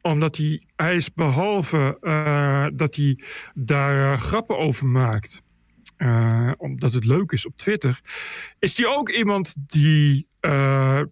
[0.00, 3.18] Omdat hij, hij is behalve uh, dat hij
[3.54, 5.42] daar grappen over maakt.
[6.56, 8.00] Omdat het leuk is op Twitter.
[8.58, 10.26] Is hij ook iemand die,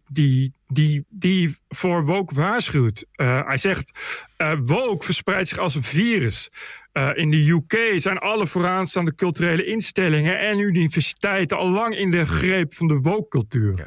[0.08, 3.04] die, die, die voor woke waarschuwt.
[3.16, 3.92] hij zegt:
[4.62, 6.48] woke verspreidt zich als een virus.
[7.14, 12.74] in de UK zijn alle vooraanstaande culturele instellingen en universiteiten al lang in de greep
[12.74, 13.76] van de woke-cultuur.
[13.76, 13.86] Ja.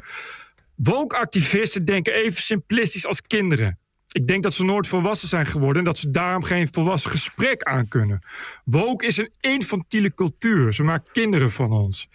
[0.74, 3.78] Woke-activisten denken even simplistisch als kinderen.
[4.14, 7.62] Ik denk dat ze nooit volwassen zijn geworden en dat ze daarom geen volwassen gesprek
[7.62, 8.18] aan kunnen.
[8.64, 10.74] Woke is een infantiele cultuur.
[10.74, 12.08] Ze maakt kinderen van ons.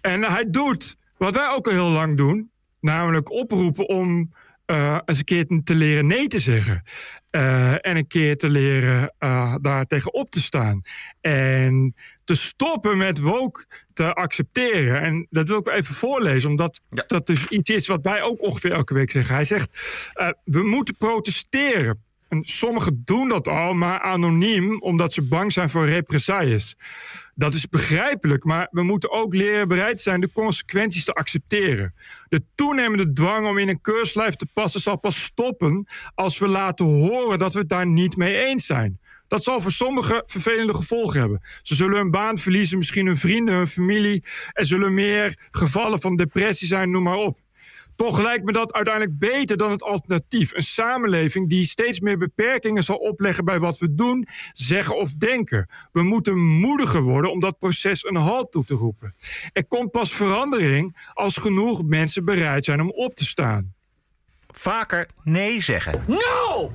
[0.00, 2.50] En hij doet wat wij ook al heel lang doen,
[2.80, 4.32] namelijk oproepen om
[4.66, 6.82] uh, eens een keer te leren nee te zeggen.
[7.34, 10.80] Uh, en een keer te leren uh, daar tegenop te staan.
[11.20, 15.00] En te stoppen met woke te accepteren.
[15.00, 17.04] En dat wil ik even voorlezen, omdat ja.
[17.06, 19.34] dat dus iets is wat wij ook ongeveer elke week zeggen.
[19.34, 19.68] Hij zegt:
[20.44, 22.03] We moeten protesteren.
[22.34, 26.76] En sommigen doen dat al, maar anoniem, omdat ze bang zijn voor represailles.
[27.34, 31.94] Dat is begrijpelijk, maar we moeten ook leren bereid zijn de consequenties te accepteren.
[32.28, 36.86] De toenemende dwang om in een keurslijf te passen zal pas stoppen als we laten
[36.86, 38.98] horen dat we het daar niet mee eens zijn.
[39.28, 41.40] Dat zal voor sommigen vervelende gevolgen hebben.
[41.62, 44.24] Ze zullen hun baan verliezen, misschien hun vrienden, hun familie.
[44.52, 47.36] Er zullen meer gevallen van depressie zijn, noem maar op.
[47.96, 50.54] Toch lijkt me dat uiteindelijk beter dan het alternatief.
[50.54, 55.68] Een samenleving die steeds meer beperkingen zal opleggen bij wat we doen, zeggen of denken.
[55.92, 59.14] We moeten moediger worden om dat proces een halt toe te roepen.
[59.52, 63.74] Er komt pas verandering als genoeg mensen bereid zijn om op te staan.
[64.48, 66.04] Vaker nee zeggen.
[66.06, 66.70] No!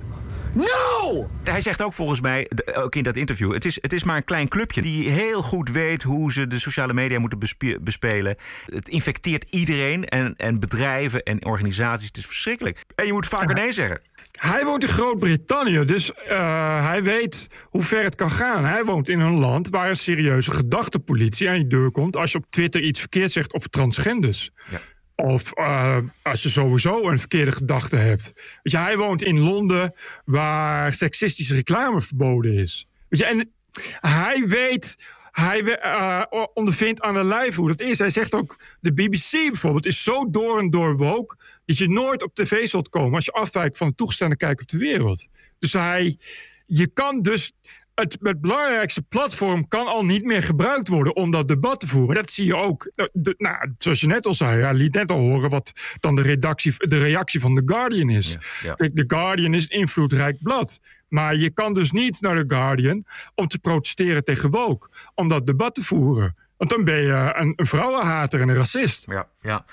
[0.53, 1.29] No!
[1.43, 3.53] Hij zegt ook volgens mij, ook in dat interview...
[3.53, 6.03] Het is, het is maar een klein clubje die heel goed weet...
[6.03, 7.39] hoe ze de sociale media moeten
[7.81, 8.35] bespelen.
[8.65, 12.07] Het infecteert iedereen en, en bedrijven en organisaties.
[12.07, 12.83] Het is verschrikkelijk.
[12.95, 14.01] En je moet vaker nee zeggen.
[14.31, 18.65] Hij woont in Groot-Brittannië, dus uh, hij weet hoe ver het kan gaan.
[18.65, 22.17] Hij woont in een land waar een serieuze gedachtepolitie aan je deur komt...
[22.17, 24.49] als je op Twitter iets verkeerd zegt over transgenders.
[24.71, 24.79] Ja.
[25.19, 28.33] Of uh, als je sowieso een verkeerde gedachte hebt.
[28.61, 29.93] Weet hij woont in Londen
[30.25, 32.87] waar seksistische reclame verboden is.
[33.09, 33.51] Weet en
[33.99, 34.97] hij weet,
[35.31, 37.99] hij uh, ondervindt aan de lijf hoe dat is.
[37.99, 41.35] Hij zegt ook, de BBC bijvoorbeeld is zo door en door woke...
[41.65, 44.67] dat je nooit op tv zult komen als je afwijkt van het toegestaande kijk op
[44.67, 45.27] de wereld.
[45.59, 46.17] Dus hij,
[46.65, 47.51] je kan dus
[47.99, 52.15] het, het, belangrijkste platform kan al niet meer gebruikt worden om dat debat te voeren.
[52.15, 52.91] Dat zie je ook.
[52.95, 56.15] Nou, de, nou, zoals je net al zei, ja, liet net al horen wat dan
[56.15, 58.37] de, redactie, de reactie van The Guardian is.
[58.63, 60.79] Ja, The Guardian is een invloedrijk blad.
[61.07, 65.45] Maar je kan dus niet naar The Guardian om te protesteren tegen woke, om dat
[65.45, 66.35] debat te voeren.
[66.57, 69.05] Want dan ben je een, een vrouwenhater en een racist.
[69.09, 69.65] Ja, ja.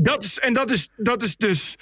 [0.00, 1.76] dat is, en dat is, dat is dus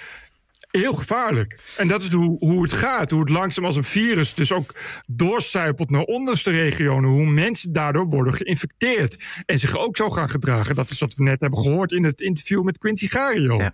[0.79, 1.59] heel gevaarlijk.
[1.77, 3.11] En dat is hoe, hoe het gaat.
[3.11, 4.73] Hoe het langzaam als een virus dus ook
[5.07, 7.09] doorcijpelt naar onderste regionen.
[7.09, 9.43] Hoe mensen daardoor worden geïnfecteerd.
[9.45, 10.75] En zich ook zo gaan gedragen.
[10.75, 13.57] Dat is wat we net hebben gehoord in het interview met Quincy Gario.
[13.57, 13.73] Ja.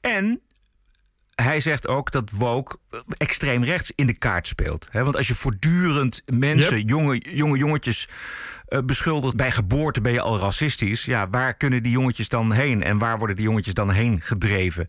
[0.00, 0.40] En
[1.34, 2.78] hij zegt ook dat woke
[3.16, 4.88] extreem rechts in de kaart speelt.
[4.92, 8.08] Want als je voortdurend mensen, jonge, jonge jongetjes
[8.68, 11.04] uh, beschuldigt bij geboorte ben je al racistisch.
[11.04, 12.82] Ja, waar kunnen die jongetjes dan heen?
[12.82, 14.88] En waar worden die jongetjes dan heen gedreven?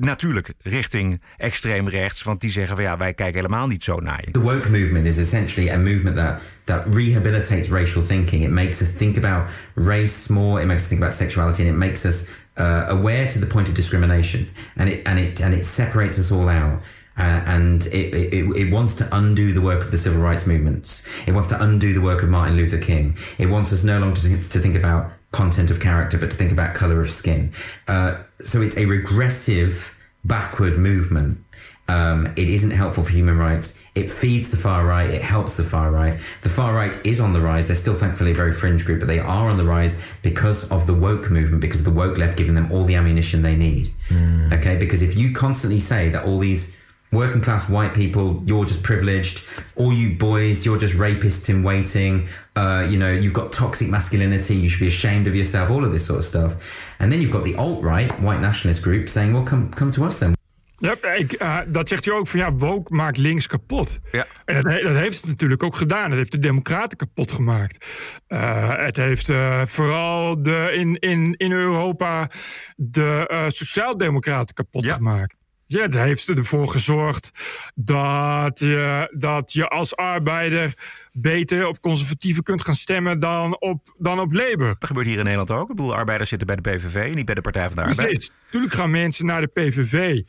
[0.00, 4.22] Natuurlijk richting extreem rechts, want die zeggen van ja, wij kijken helemaal niet zo naar
[4.24, 4.30] je.
[4.30, 8.44] The woke movement is essentially a movement that that rehabilitates racial thinking.
[8.44, 10.60] It makes us think about race more.
[10.60, 13.68] It makes us think about sexuality, and it makes us uh, aware to the point
[13.68, 14.46] of discrimination.
[14.76, 16.82] And it and it and it separates us all out.
[17.18, 21.22] Uh, and it, it, it, wants to undo the work of the civil rights movements.
[21.28, 23.14] It wants to undo the work of Martin Luther King.
[23.36, 26.52] It wants us no longer to, to think about content of character, but to think
[26.52, 27.52] about color of skin.
[27.86, 31.44] Uh, so it's a regressive, backward movement.
[31.88, 33.84] Um, it isn't helpful for human rights.
[33.96, 35.10] It feeds the far right.
[35.10, 36.14] It helps the far right.
[36.42, 37.66] The far right is on the rise.
[37.66, 40.86] They're still thankfully a very fringe group, but they are on the rise because of
[40.86, 43.88] the woke movement, because of the woke left giving them all the ammunition they need.
[44.08, 44.52] Mm.
[44.58, 46.79] Okay, because if you constantly say that all these
[47.12, 49.46] working class white people, you're just privileged.
[49.76, 52.28] All you boys, you're just rapists in waiting.
[52.56, 54.54] Uh, you know, you've got toxic masculinity.
[54.54, 55.70] You should be ashamed of yourself.
[55.70, 56.94] All of this sort of stuff.
[56.98, 60.04] And then you've got the alt right, white nationalist group, saying, "Well, come come to
[60.04, 60.34] us then."
[60.82, 63.98] Ja, ik, uh, dat zegt hij ook van ja, woke maakt links kapot.
[64.12, 64.26] Ja.
[64.44, 66.10] En dat, dat, heeft het natuurlijk ook gedaan.
[66.10, 67.86] Het heeft de democraten kapot gemaakt.
[68.28, 72.30] Uh, het heeft uh, vooral de, in, in, in Europa
[72.76, 74.94] de sociaaldemocraten kapot ja.
[74.94, 75.39] gemaakt.
[75.70, 77.30] Ja, dat heeft ervoor gezorgd
[77.74, 80.74] dat je, dat je als arbeider
[81.12, 84.76] beter op conservatieven kunt gaan stemmen dan op, dan op Labour.
[84.78, 85.70] Dat gebeurt hier in Nederland ook.
[85.70, 88.08] Ik bedoel, arbeiders zitten bij de PVV, niet bij de Partij van de Arbeid.
[88.08, 88.32] Precies.
[88.44, 90.22] Natuurlijk gaan mensen naar de PVV,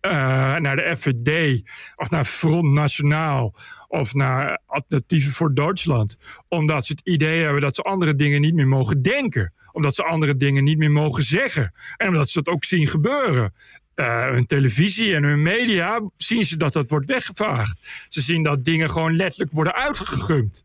[0.00, 0.10] eh,
[0.56, 1.62] naar de FVD
[1.96, 3.54] of naar Front Nationaal
[3.88, 6.16] of naar Alternatieven voor Duitsland.
[6.48, 9.52] Omdat ze het idee hebben dat ze andere dingen niet meer mogen denken.
[9.72, 11.72] Omdat ze andere dingen niet meer mogen zeggen.
[11.96, 13.54] En omdat ze dat ook zien gebeuren.
[13.96, 18.06] Uh, hun televisie en hun media zien ze dat dat wordt weggevaagd.
[18.08, 20.64] Ze zien dat dingen gewoon letterlijk worden uitgegumd.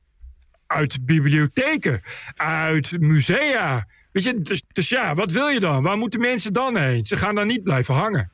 [0.67, 2.01] Uit bibliotheken,
[2.35, 3.87] uit musea.
[4.11, 5.83] Weet je, dus, dus, ja, wat wil je dan?
[5.83, 7.05] Waar moeten mensen dan heen?
[7.05, 8.31] Ze gaan dan niet blijven hangen.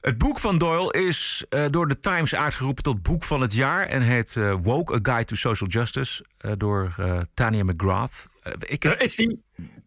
[0.00, 3.86] Het boek van Doyle is uh, door de Times uitgeroepen tot boek van het jaar
[3.86, 6.94] en heet uh, Woke: A Guide to Social Justice uh, door
[7.34, 8.26] Tania McGrath.
[8.58, 9.00] ik heb...
[9.00, 9.44] is die,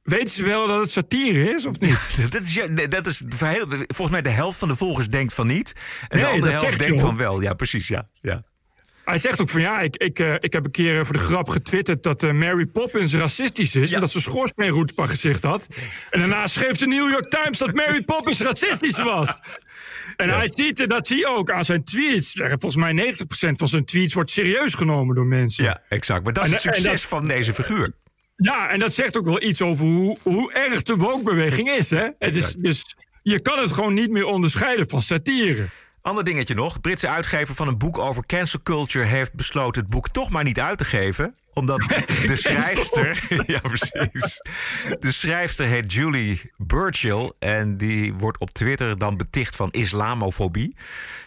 [0.10, 2.16] weten ze wel dat het satire is of niet?
[2.34, 3.22] dat is, dat is
[3.88, 5.74] volgens mij de helft van de volgers denkt van niet
[6.08, 7.42] en nee, de andere helft denkt van wel.
[7.42, 7.88] Ja, precies.
[7.88, 8.44] Ja, ja.
[9.10, 11.50] Hij zegt ook van ja, ik, ik, uh, ik heb een keer voor de grap
[11.50, 13.90] getwitterd dat uh, Mary Poppins racistisch is.
[13.90, 13.96] Ja.
[13.96, 15.68] En dat ze schoorsbeenroet op haar gezicht had.
[16.10, 19.30] En daarna schreef de New York Times dat Mary Poppins racistisch was.
[20.16, 20.38] En ja.
[20.38, 22.34] hij ziet, dat zie je ook aan zijn tweets.
[22.34, 25.64] Volgens mij 90% van zijn tweets wordt serieus genomen door mensen.
[25.64, 26.24] Ja, exact.
[26.24, 27.94] Maar dat is en, het succes dat, van deze figuur.
[28.42, 31.90] Ja, en dat zegt ook wel iets over hoe, hoe erg de woke-beweging is.
[31.90, 32.10] Hè?
[32.20, 35.66] Het is dus, je kan het gewoon niet meer onderscheiden van satire.
[36.02, 36.82] Ander dingetje nog.
[36.82, 40.60] Britse uitgever van een boek over cancel culture heeft besloten het boek toch maar niet
[40.60, 41.36] uit te geven.
[41.54, 41.80] Omdat
[42.28, 43.28] de schrijfster.
[43.54, 44.42] ja, precies.
[45.00, 47.32] De schrijfster heet Julie Burchill.
[47.40, 50.76] En die wordt op Twitter dan beticht van islamofobie.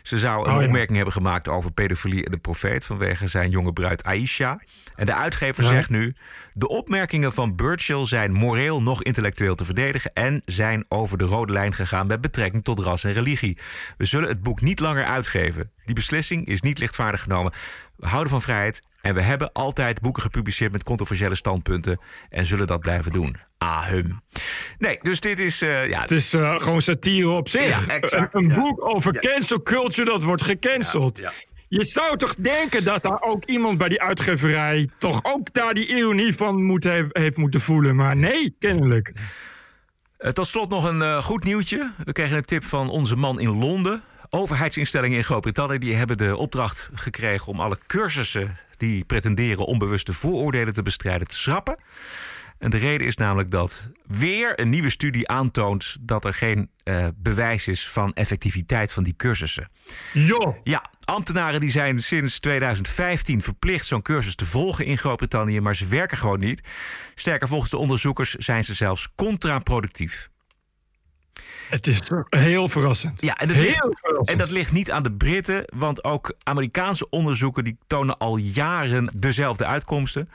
[0.02, 0.66] Ze zou een oh, ja.
[0.66, 4.60] opmerking hebben gemaakt over pedofilie en de profeet vanwege zijn jonge bruid Aisha.
[4.94, 5.68] En de uitgever ja.
[5.68, 6.14] zegt nu:
[6.52, 11.52] de opmerkingen van Burchill zijn moreel nog intellectueel te verdedigen en zijn over de rode
[11.52, 13.58] lijn gegaan met betrekking tot ras en religie.
[13.96, 15.70] We zullen het boek niet langer uitgeven.
[15.84, 17.52] Die beslissing is niet lichtvaardig genomen.
[17.96, 22.00] We houden van vrijheid en we hebben altijd boeken gepubliceerd met controversiële standpunten
[22.30, 23.36] en zullen dat blijven doen.
[23.58, 24.20] Ahum.
[24.78, 25.62] Nee, dus dit is.
[25.62, 26.00] Uh, ja.
[26.00, 27.86] Het is uh, gewoon satire op zich.
[27.86, 28.60] Ja, exact, een, een ja.
[28.60, 31.32] boek over cancel culture dat wordt gecanceld.
[31.68, 35.86] Je zou toch denken dat daar ook iemand bij die uitgeverij toch ook daar die
[35.86, 37.96] ironie van moet heeft, heeft moeten voelen.
[37.96, 39.12] Maar nee, kennelijk.
[40.18, 41.90] Uh, tot slot nog een uh, goed nieuwtje.
[42.04, 44.02] We kregen een tip van onze man in Londen.
[44.30, 50.74] Overheidsinstellingen in Groot-Brittannië die hebben de opdracht gekregen om alle cursussen die pretenderen onbewuste vooroordelen
[50.74, 51.84] te bestrijden te schrappen.
[52.58, 57.06] En de reden is namelijk dat weer een nieuwe studie aantoont dat er geen uh,
[57.16, 59.68] bewijs is van effectiviteit van die cursussen.
[60.12, 60.60] Jo.
[60.62, 65.86] Ja, ambtenaren die zijn sinds 2015 verplicht zo'n cursus te volgen in Groot-Brittannië, maar ze
[65.88, 66.68] werken gewoon niet.
[67.14, 70.30] Sterker, volgens de onderzoekers zijn ze zelfs contraproductief.
[71.72, 72.00] Het is
[72.30, 73.22] heel verrassend.
[73.22, 74.30] Ja, en dat, heel ligt, verrassend.
[74.30, 79.10] en dat ligt niet aan de Britten, want ook Amerikaanse onderzoeken die tonen al jaren
[79.14, 80.28] dezelfde uitkomsten.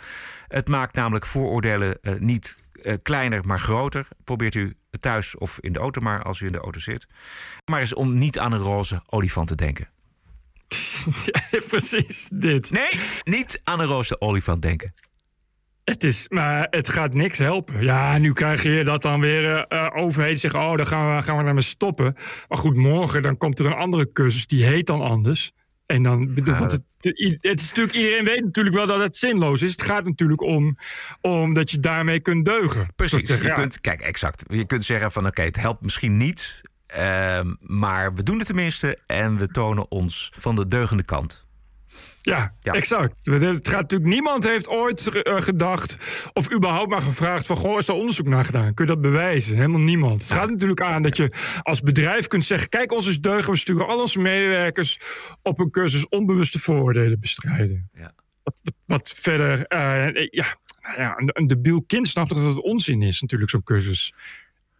[0.48, 4.08] Het maakt namelijk vooroordelen uh, niet uh, kleiner, maar groter.
[4.24, 7.06] Probeert u thuis of in de auto maar, als u in de auto zit.
[7.66, 9.90] Maar is om niet aan een roze olifant te denken.
[11.26, 12.72] ja, precies dit.
[12.72, 14.94] Nee, niet aan een roze olifant denken.
[15.90, 17.84] Het is, maar het gaat niks helpen.
[17.84, 21.38] Ja, nu krijg je dat dan weer uh, overheden zeggen: oh, dan gaan we, gaan
[21.38, 22.16] we daarmee stoppen.
[22.48, 25.52] Maar goed, morgen dan komt er een andere cursus die heet dan anders.
[25.86, 29.72] En dan, ja, het, het, is natuurlijk, iedereen weet natuurlijk wel dat het zinloos is.
[29.72, 30.78] Het gaat natuurlijk om,
[31.22, 32.88] om dat je daarmee kunt deugen.
[32.96, 33.28] Precies.
[33.28, 34.44] Je kunt, kijk, exact.
[34.48, 36.62] Je kunt zeggen van oké, okay, het helpt misschien niet.
[36.98, 41.47] Uh, maar we doen het tenminste en we tonen ons van de deugende kant.
[42.28, 43.26] Ja, ja, exact.
[43.26, 45.98] Het gaat natuurlijk, niemand heeft ooit uh, gedacht
[46.34, 48.74] of überhaupt maar gevraagd van goh, is daar onderzoek naar gedaan?
[48.74, 49.56] Kun je dat bewijzen?
[49.56, 50.22] Helemaal niemand.
[50.22, 53.58] Het gaat natuurlijk aan dat je als bedrijf kunt zeggen: kijk, ons is deugen, we
[53.58, 55.00] sturen al onze medewerkers
[55.42, 57.90] op een cursus onbewuste vooroordelen bestrijden.
[57.94, 58.14] Ja.
[58.44, 60.46] Wat, wat, verder, uh, ja,
[60.82, 64.14] nou ja, een, een debiel kind snapt dat het onzin is, natuurlijk, zo'n cursus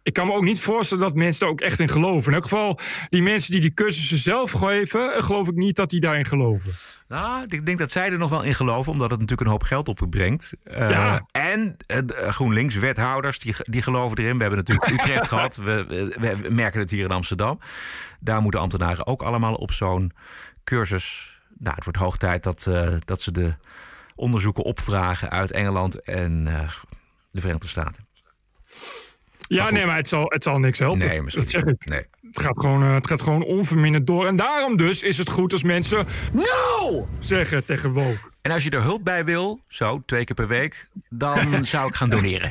[0.08, 2.28] ik kan me ook niet voorstellen dat mensen er ook echt in geloven.
[2.28, 2.78] In elk geval,
[3.08, 6.72] die mensen die die cursussen zelf geven, geloof ik niet dat die daarin geloven.
[7.08, 9.62] Nou, ik denk dat zij er nog wel in geloven, omdat het natuurlijk een hoop
[9.62, 10.52] geld opbrengt.
[10.64, 11.26] Uh, ja.
[11.30, 14.36] En uh, GroenLinks, wethouders, die, die geloven erin.
[14.36, 15.56] We hebben natuurlijk Utrecht gehad.
[15.56, 17.58] We, we, we, merken het hier in Amsterdam.
[18.20, 20.12] Daar moeten ambtenaren ook allemaal op zo'n
[20.64, 21.40] cursus.
[21.58, 23.54] Nou, het wordt hoog tijd dat, uh, dat ze de
[24.14, 26.44] onderzoeken opvragen uit Engeland en
[27.30, 28.06] de Verenigde Staten.
[29.48, 31.08] Ja, nee, maar het zal, het zal niks helpen.
[31.08, 31.84] Nee, dat zeg ik.
[31.84, 32.02] Nee.
[32.22, 34.26] Het, gaat gewoon, uh, het gaat gewoon onverminderd door.
[34.26, 38.30] En daarom dus is het goed als mensen no zeggen tegen woke.
[38.42, 41.94] En als je er hulp bij wil, zo twee keer per week, dan zou ik
[41.94, 42.50] gaan doneren.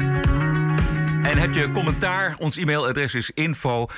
[1.23, 2.35] En heb je commentaar?
[2.39, 3.93] Ons e-mailadres is info.tpo.nl.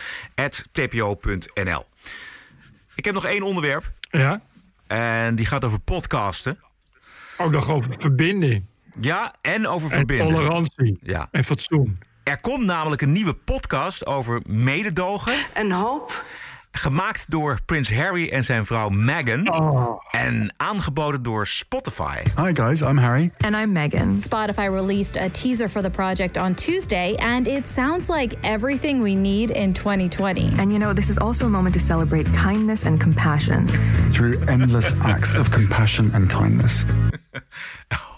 [2.95, 3.89] Ik heb nog één onderwerp.
[4.11, 4.41] Ja?
[4.87, 6.59] En die gaat over podcasten.
[7.37, 8.65] Ook nog over verbinding.
[8.99, 10.27] Ja, en over En verbinden.
[10.27, 10.97] tolerantie.
[11.01, 11.27] Ja.
[11.31, 11.99] En fatsoen.
[12.23, 15.33] Er komt namelijk een nieuwe podcast over mededogen.
[15.53, 16.23] Een hoop.
[16.75, 19.53] Gemaakt door Prins Harry en zijn vrouw Meghan.
[19.53, 19.99] Oh.
[20.11, 22.17] En aangeboden door Spotify.
[22.37, 23.31] Hi guys, I'm Harry.
[23.45, 24.19] And I'm Megan.
[24.19, 29.13] Spotify released a teaser for the project on Tuesday, and it sounds like everything we
[29.15, 30.51] need in 2020.
[30.57, 33.65] And you know, this is also a moment to celebrate kindness and compassion.
[34.09, 36.83] Through endless acts of compassion and kindness.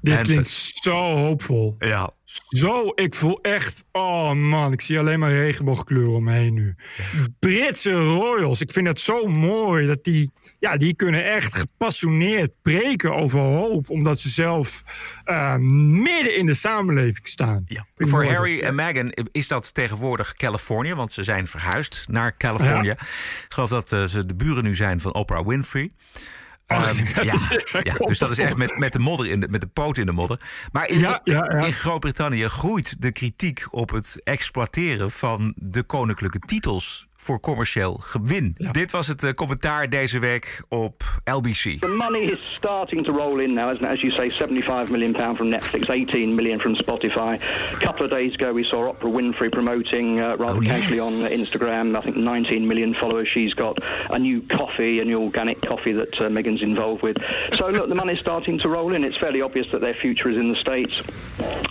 [0.00, 1.74] Dit En- klinkt zo hoopvol.
[1.78, 2.10] Ja.
[2.48, 3.84] Zo, ik voel echt...
[3.92, 6.74] Oh man, ik zie alleen maar regenboogkleuren om me heen nu.
[7.38, 9.86] Britse royals, ik vind dat zo mooi.
[9.86, 13.90] Dat die, ja, die kunnen echt gepassioneerd preken over hoop.
[13.90, 14.82] Omdat ze zelf
[15.24, 17.62] eh, midden in de samenleving staan.
[17.66, 17.86] Ja.
[17.96, 18.24] Voor.
[18.24, 22.90] Harry en Meghan is dat tegenwoordig Californië, want ze zijn verhuisd naar Californië.
[22.90, 25.90] Ik geloof dat eh, ze de buren nu zijn van Oprah Winfrey.
[26.68, 27.04] Ehm,
[27.82, 30.06] ja, dus dat is echt met, met de modder in de, met de poot in
[30.06, 30.40] de modder.
[30.72, 31.66] Maar in, Ja, ja, ja.
[31.66, 38.54] in Groot-Brittannië groeit de kritiek op het exploiteren van de koninklijke titels voor commercieel gewin.
[38.72, 41.80] Dit was het eh, commentaar deze week op LBC.
[41.80, 43.94] The money is starting to roll in now, isn't it?
[43.94, 47.38] As you say, 75 million pound from Netflix, 18 million from Spotify.
[47.72, 51.06] A couple of days ago, we saw Oprah Winfrey promoting uh, rather Oh, casually yes.
[51.06, 51.96] on Instagram.
[51.98, 53.28] I think 19 million followers.
[53.34, 53.76] She's got
[54.10, 57.16] a new coffee, a new organic coffee that uh, Megan's involved with.
[57.58, 59.04] So look, the money's starting to roll in.
[59.04, 61.02] It's fairly obvious that their future is in the states.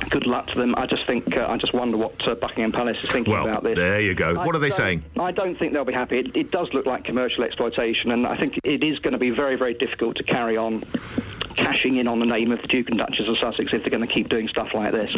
[0.10, 0.74] Good luck to them.
[0.78, 3.64] I just think, uh, I just wonder what uh, Buckingham Palace is thinking Well, about
[3.64, 3.76] this.
[3.76, 4.30] there you go.
[4.40, 5.04] I What are they saying?
[5.20, 6.20] I don't think they'll be happy.
[6.20, 9.30] It, it does look like commercial exploitation, and I think it is going to be
[9.30, 10.84] very, very difficult to carry on
[11.56, 14.08] cashing in on the name of the Duke and Duchess of Sussex if they're going
[14.08, 15.12] to keep doing stuff like this.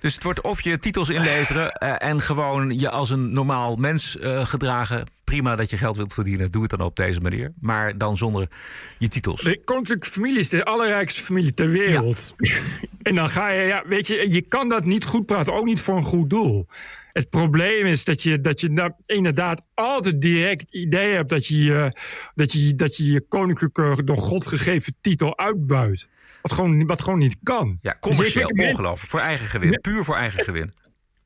[0.00, 4.18] Dus het wordt of je titels inleveren eh, en gewoon je als een normaal mens
[4.18, 5.15] eh, gedragen.
[5.26, 7.52] Prima dat je geld wilt verdienen, doe het dan op deze manier.
[7.60, 8.48] Maar dan zonder
[8.98, 9.42] je titels.
[9.42, 12.34] De koninklijke familie is de allerrijkste familie ter wereld.
[13.02, 15.80] en dan ga je, ja, weet je, je kan dat niet goed praten, ook niet
[15.80, 16.66] voor een goed doel.
[17.12, 21.46] Het probleem is dat je, dat je nou inderdaad altijd direct het idee hebt dat
[21.46, 21.92] je, je-
[22.34, 26.08] dat je dat je, je koninklijke door God gegeven titel uitbuit.
[26.42, 27.78] Wat gewoon, wat gewoon niet kan.
[27.80, 29.10] Ja, Dus commercieel, ongelooflijk.
[29.10, 29.80] Voor eigen gewin.
[29.80, 30.74] Puur voor eigen gewin.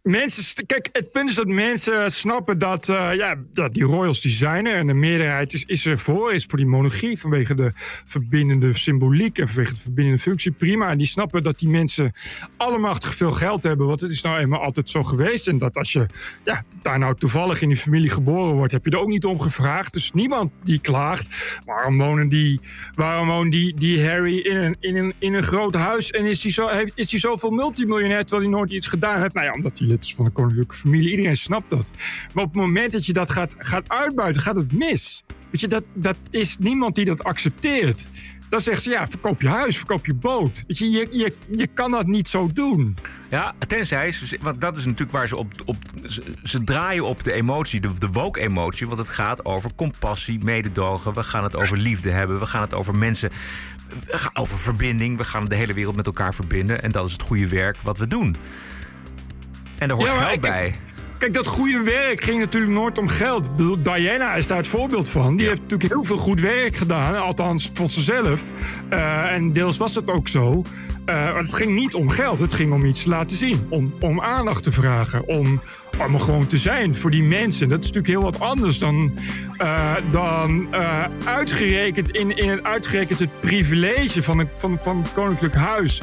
[0.03, 4.33] Mensen, kijk, het punt is dat mensen snappen dat, eh, ja, dat die royals die
[4.33, 7.71] zijn en de meerderheid is, is er voor, is voor die monarchie vanwege de
[8.07, 10.53] verbindende symboliek en vanwege de verbindende functie.
[10.53, 10.91] Prima.
[10.91, 12.13] En die snappen dat die mensen
[12.57, 15.49] allemachtig veel geld hebben, want het is nou eenmaal altijd zo geweest.
[15.49, 16.07] En dat als je
[16.45, 19.41] ja, daar nou toevallig in die familie geboren wordt, heb je er ook niet om
[19.41, 19.93] gevraagd.
[19.93, 21.61] Dus niemand die klaagt.
[21.65, 22.61] Waarom wonen die,
[22.95, 26.41] waarom woont die, die Harry in een, in, een, in een groot huis en is
[26.41, 29.35] die, zo, heeft, is die zoveel multimiljonair terwijl hij nooit iets gedaan heeft?
[29.35, 31.11] Nou ja, omdat hij lid is van de koninklijke familie.
[31.11, 31.91] Iedereen snapt dat.
[32.35, 35.25] Maar op het moment dat je dat gaat, gaat uitbuiten, gaat het mis.
[35.51, 38.09] Weet je, dat, dat is niemand die dat accepteert.
[38.51, 40.65] Dan zegt ze, ja, verkoop je huis, verkoop je boot.
[40.67, 42.97] Weet je, je, je, je kan dat niet zo doen.
[43.29, 45.53] Ja, tenzij, want dat is natuurlijk waar ze op.
[45.65, 45.77] op
[46.07, 48.87] ze, ze draaien op de emotie, de, de woke-emotie.
[48.87, 51.15] Want het gaat over compassie, mededogen.
[51.15, 52.39] We gaan het over liefde hebben.
[52.39, 53.31] We gaan het over mensen.
[54.33, 55.17] Over verbinding.
[55.17, 56.83] We gaan de hele wereld met elkaar verbinden.
[56.83, 58.37] En dat is het goede werk wat we doen.
[59.81, 60.75] En daar hoort Ja, geld bij.
[61.21, 63.47] Kijk, dat goede werk ging natuurlijk nooit om geld.
[63.47, 65.37] Ik bedoel, Diana is daar het voorbeeld van.
[65.37, 67.17] Die heeft natuurlijk heel veel goed werk gedaan.
[67.17, 68.45] Althans, vond ze zelf.
[68.89, 70.65] Eh, en deels was het ook zo.
[71.05, 72.39] Maar het ging niet om geld.
[72.39, 73.67] Het ging om iets te laten zien.
[73.69, 75.29] Om, om aandacht te vragen.
[75.29, 75.61] Om,
[75.99, 77.69] om er gewoon te zijn voor die mensen.
[77.69, 79.19] Dat is natuurlijk heel wat anders dan,
[79.57, 80.69] eh, dan
[81.25, 86.03] uitgerekend in, in het, uitgerekend het privilege van, een, van, van het Koninklijk Huis.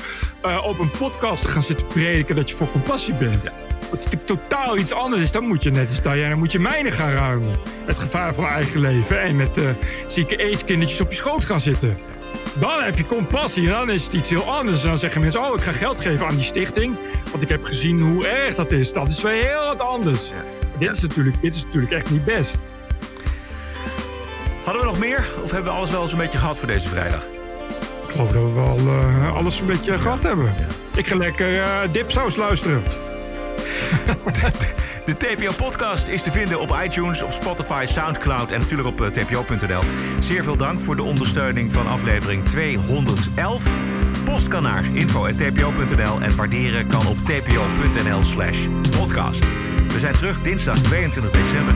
[0.65, 3.43] op een podcast te gaan zitten prediken dat je voor compassie bent.
[3.43, 3.66] Dat
[3.99, 5.31] is natuurlijk totaal iets anders is.
[5.31, 7.55] Dan moet je net als Diana moet je mijnen gaan ruimen.
[7.85, 9.21] Het gevaar van eigen leven.
[9.21, 9.69] En met eh,
[10.07, 11.97] zieke aidskindertjes op je schoot gaan zitten.
[12.59, 14.81] Dan heb je compassie en dan is het iets heel anders.
[14.81, 16.95] En dan zeggen mensen, oh, ik ga geld geven aan die stichting.
[17.31, 18.93] Want ik heb gezien hoe erg dat is.
[18.93, 20.31] Dat is weer heel wat anders.
[20.77, 22.65] Dit, is natuurlijk, dit is natuurlijk echt niet best.
[24.63, 25.27] Hadden we nog meer?
[25.43, 27.25] Of hebben we alles wel eens een beetje gehad voor deze vrijdag?
[28.07, 30.55] Ik geloof dat we wel eh, alles een beetje gehad hebben.
[30.95, 32.83] Ik ga lekker eh, dipsaus luisteren.
[35.07, 39.82] De TPO-podcast is te vinden op iTunes, op Spotify, Soundcloud en natuurlijk op eh, tpo.nl.
[40.20, 43.80] Zeer veel dank voor de ondersteuning van aflevering 211.
[44.24, 49.43] Post kan naar info.tpo.nl en waarderen kan op tpo.nl slash podcast.
[49.88, 51.76] We zijn terug dinsdag 22 december.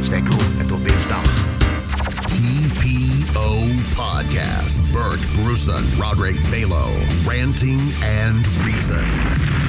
[0.00, 1.22] Stay cool en tot dinsdag.
[2.70, 3.58] TPO
[3.94, 4.92] Podcast.
[4.92, 6.88] Bert Bruson, Roderick Balo,
[7.26, 9.59] Ranting and Reason.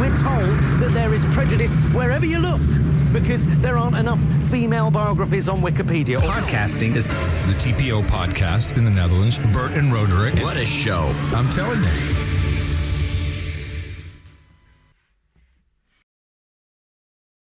[0.00, 0.48] We're told
[0.80, 2.60] that there is prejudice wherever you look
[3.12, 4.18] because there aren't enough
[4.50, 6.16] female biographies on Wikipedia.
[6.16, 9.38] Podcasting is the TPO podcast in the Netherlands.
[9.52, 10.34] Bert and Roderick.
[10.42, 11.12] What a show.
[11.34, 12.29] I'm telling you.